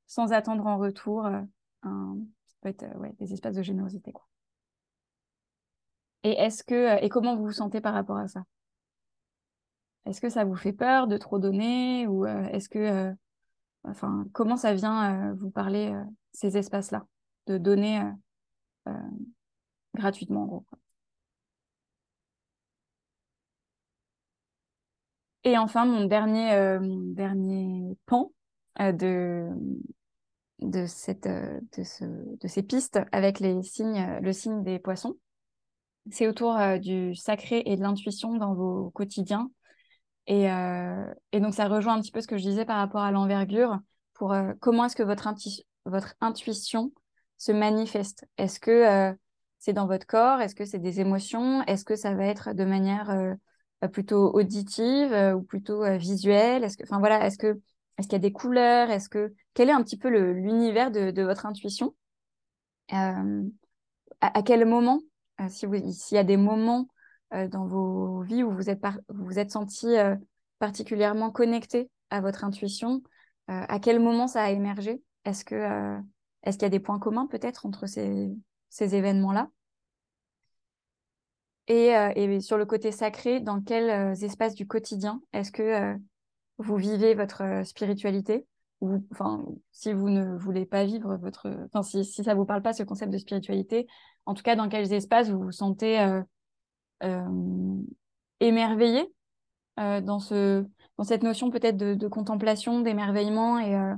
sans 0.07 0.35
attendre 0.35 0.67
en 0.67 0.77
retour 0.77 1.25
euh, 1.25 1.41
un, 1.83 2.19
peut 2.61 2.69
être 2.69 2.83
euh, 2.83 2.99
ouais, 2.99 3.15
des 3.19 3.33
espaces 3.33 3.57
de 3.57 3.63
générosité. 3.63 4.13
Quoi. 4.13 4.29
Et 6.25 6.37
que 6.67 6.75
euh, 6.75 6.99
et 7.01 7.09
comment 7.09 7.37
vous 7.37 7.45
vous 7.47 7.53
sentez 7.53 7.81
par 7.81 7.95
rapport 7.95 8.19
à 8.19 8.29
ça? 8.29 8.45
Est-ce 10.05 10.21
que 10.21 10.29
ça 10.29 10.45
vous 10.45 10.57
fait 10.57 10.75
peur 10.75 11.07
de 11.07 11.17
trop 11.17 11.39
donner? 11.39 12.07
Ou 12.07 12.27
est-ce 12.27 12.69
que 12.69 13.15
enfin 13.85 14.27
comment 14.33 14.57
ça 14.57 14.75
vient 14.75 15.35
vous 15.35 15.51
parler 15.51 15.95
ces 16.33 16.57
espaces-là? 16.57 17.07
De 17.47 17.59
donner 17.59 18.01
gratuitement 19.95 20.43
en 20.45 20.47
gros 20.47 20.67
Et 25.45 25.59
enfin, 25.59 25.85
mon 25.87 26.05
dernier, 26.05 27.97
pan 28.07 28.33
de, 28.79 29.49
euh, 31.27 31.61
ces 32.47 32.63
pistes 32.63 33.01
avec 33.11 33.41
euh, 33.43 34.21
le 34.21 34.33
signe 34.33 34.63
des 34.63 34.79
poissons. 34.79 35.17
C'est 36.11 36.29
autour 36.29 36.57
euh, 36.57 36.79
du 36.79 37.15
sacré 37.15 37.63
et 37.67 37.77
de 37.77 37.83
l'intuition 37.83 38.37
dans 38.37 38.55
vos 38.55 38.91
quotidiens. 38.91 39.51
Et, 40.27 40.45
et, 41.33 41.41
donc, 41.41 41.55
ça 41.55 41.67
rejoint 41.67 41.95
un 41.95 42.01
petit 42.01 42.13
peu 42.13 42.21
ce 42.21 42.29
que 42.29 42.39
je 42.39 42.43
disais 42.43 42.65
par 42.65 42.77
rapport 42.77 43.03
à 43.03 43.11
l'envergure 43.11 43.81
pour 44.15 44.35
comment 44.61 44.85
est-ce 44.85 44.95
que 44.95 45.03
votre, 45.03 45.29
votre 45.85 46.15
intuition 46.21 46.93
se 47.39 47.51
manifeste? 47.51 48.25
Est-ce 48.39 48.61
que 48.61 49.15
c'est 49.59 49.73
dans 49.73 49.87
votre 49.87 50.07
corps? 50.07 50.41
Est-ce 50.41 50.55
que 50.55 50.65
c'est 50.65 50.79
des 50.79 51.01
émotions? 51.01 51.63
Est-ce 51.65 51.85
que 51.85 51.97
ça 51.97 52.15
va 52.15 52.27
être 52.27 52.53
de 52.53 52.65
manière 52.65 53.37
plutôt 53.93 54.33
auditive 54.33 55.13
ou 55.37 55.43
plutôt 55.43 55.85
visuelle? 55.99 56.63
Est-ce 56.63 56.77
enfin 56.85 57.01
voilà, 57.01 57.27
est-ce 57.27 57.39
que 57.39 57.61
est-ce 57.99 58.09
qu'il 58.09 58.17
y 58.17 58.17
a 58.17 58.29
des 58.29 58.33
couleurs? 58.33 58.91
Est-ce 58.91 59.09
que 59.09 59.35
quel 59.55 59.69
est 59.69 59.73
un 59.73 59.83
petit 59.83 59.99
peu 59.99 60.09
l'univers 60.09 60.91
de, 60.91 61.23
votre 61.23 61.47
intuition? 61.47 61.95
Euh, 62.93 63.43
à, 64.21 64.43
quel 64.43 64.65
moment, 64.67 65.01
euh, 65.41 65.49
si 65.49 65.67
s'il 65.93 66.17
y 66.17 66.19
a 66.19 66.25
des 66.25 66.37
moments 66.37 66.89
euh, 66.89 66.92
dans 67.51 67.67
vos 67.67 68.23
vies 68.23 68.43
où 68.43 68.51
vous 68.51 68.71
êtes 68.71 68.81
vous, 69.09 69.39
êtes 69.39 69.51
senti 69.51 69.95
particulièrement 70.59 71.31
connecté 71.31 71.91
à 72.11 72.21
votre 72.21 72.45
intuition, 72.45 73.03
à 73.47 73.79
quel 73.79 74.01
moment 74.01 74.27
ça 74.27 74.43
a 74.43 74.51
émergé? 74.51 75.03
Est-ce 75.25 75.45
que 75.45 75.99
est-ce 76.43 76.59
qu'il 76.59 76.65
y 76.65 76.67
a 76.67 76.71
des 76.71 76.81
points 76.81 76.99
communs 76.99 77.27
peut-être 77.27 77.67
entre 77.67 77.87
ces, 77.87 78.31
ces 78.69 78.95
événements-là? 78.95 79.49
Et, 81.69 81.93
et, 82.17 82.41
sur 82.41 82.59
le 82.59 82.67
côté 82.67 82.93
sacré, 82.93 83.41
dans 83.41 83.63
quels 83.63 84.23
espaces 84.25 84.55
du 84.55 84.67
quotidien 84.67 85.23
est-ce 85.33 85.53
que 85.53 85.97
vous 86.59 86.77
vivez 86.77 87.15
votre 87.15 87.63
spiritualité? 87.65 88.47
Enfin, 89.13 89.45
si 89.71 89.93
vous 89.93 90.09
ne 90.09 90.37
voulez 90.37 90.67
pas 90.67 90.85
vivre 90.85 91.17
votre, 91.17 91.49
enfin, 91.67 91.83
si, 91.83 92.05
si 92.05 92.25
ça 92.25 92.35
vous 92.35 92.45
parle 92.45 92.63
pas 92.63 92.73
ce 92.73 92.83
concept 92.83 93.13
de 93.13 93.19
spiritualité, 93.19 93.87
en 94.27 94.35
tout 94.35 94.43
cas, 94.43 94.57
dans 94.57 94.69
quels 94.69 94.93
espaces 94.93 95.31
vous 95.31 95.41
vous 95.41 95.53
sentez 95.53 95.99
émerveillé 98.41 99.13
dans 99.77 100.19
ce, 100.19 100.65
dans 100.99 101.05
cette 101.05 101.23
notion 101.23 101.51
peut-être 101.51 101.77
de, 101.77 102.09
contemplation, 102.09 102.81
d'émerveillement 102.81 103.59
et, 103.59 103.95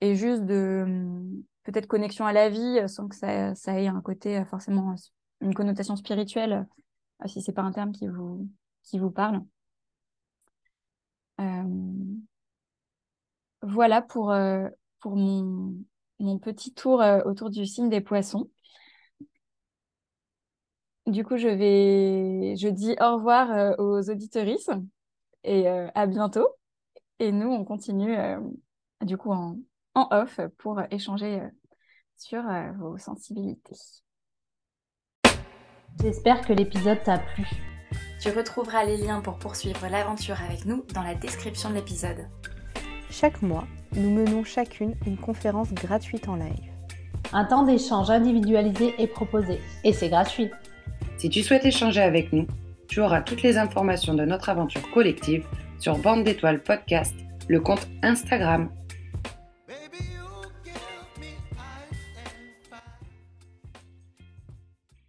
et 0.00 0.14
juste 0.14 0.44
de 0.44 0.84
peut-être 1.62 1.86
connexion 1.86 2.26
à 2.26 2.32
la 2.32 2.48
vie 2.50 2.80
sans 2.88 3.08
que 3.08 3.16
ça, 3.16 3.54
ait 3.80 3.86
un 3.86 4.00
côté 4.00 4.44
forcément 4.44 4.94
une 5.40 5.54
connotation 5.54 5.96
spirituelle, 5.96 6.66
si 7.26 7.40
c'est 7.40 7.52
pas 7.52 7.62
un 7.62 7.72
terme 7.72 7.92
qui 7.92 8.08
vous, 8.08 8.48
qui 8.82 8.98
vous 8.98 9.10
parle. 9.10 9.42
Voilà 13.66 14.02
pour, 14.02 14.30
euh, 14.30 14.68
pour 15.00 15.16
mon, 15.16 15.74
mon, 16.18 16.38
petit 16.38 16.74
tour 16.74 17.00
euh, 17.00 17.22
autour 17.24 17.48
du 17.48 17.64
signe 17.64 17.88
des 17.88 18.02
poissons. 18.02 18.50
Du 21.06 21.24
coup, 21.24 21.36
je 21.36 21.48
vais, 21.48 22.56
je 22.56 22.68
dis 22.68 22.96
au 23.00 23.16
revoir 23.16 23.50
euh, 23.52 23.74
aux 23.78 24.10
auditorices 24.10 24.70
et 25.44 25.68
à 25.68 26.06
bientôt. 26.06 26.48
Et 27.18 27.30
nous, 27.30 27.48
on 27.48 27.64
continue 27.64 28.16
du 29.02 29.18
coup 29.18 29.30
en, 29.30 29.58
en, 29.94 30.08
off 30.10 30.40
pour 30.58 30.80
échanger 30.90 31.42
sur 32.16 32.42
vos 32.78 32.96
sensibilités. 32.96 33.76
J'espère 36.00 36.46
que 36.46 36.52
l'épisode 36.54 37.02
t'a 37.04 37.18
plu. 37.18 37.46
Tu 38.20 38.30
retrouveras 38.30 38.84
les 38.84 38.96
liens 38.96 39.20
pour 39.20 39.38
poursuivre 39.38 39.86
l'aventure 39.88 40.40
avec 40.40 40.64
nous 40.64 40.82
dans 40.94 41.02
la 41.02 41.14
description 41.14 41.70
de 41.70 41.74
l'épisode. 41.74 42.26
Chaque 43.10 43.42
mois, 43.42 43.66
nous 43.92 44.10
menons 44.10 44.44
chacune 44.44 44.94
une 45.06 45.16
conférence 45.16 45.72
gratuite 45.72 46.28
en 46.28 46.36
live. 46.36 46.72
Un 47.32 47.44
temps 47.44 47.62
d'échange 47.64 48.10
individualisé 48.10 48.94
est 48.98 49.06
proposé 49.06 49.60
et 49.84 49.92
c'est 49.92 50.08
gratuit. 50.08 50.50
Si 51.16 51.28
tu 51.30 51.42
souhaites 51.42 51.64
échanger 51.64 52.00
avec 52.00 52.32
nous, 52.32 52.46
tu 52.88 53.00
auras 53.00 53.20
toutes 53.20 53.42
les 53.42 53.56
informations 53.56 54.14
de 54.14 54.24
notre 54.24 54.48
aventure 54.48 54.90
collective 54.90 55.44
sur 55.78 55.98
Bande 55.98 56.24
d'étoiles 56.24 56.62
podcast, 56.62 57.14
le 57.48 57.60
compte 57.60 57.88
Instagram 58.02 58.68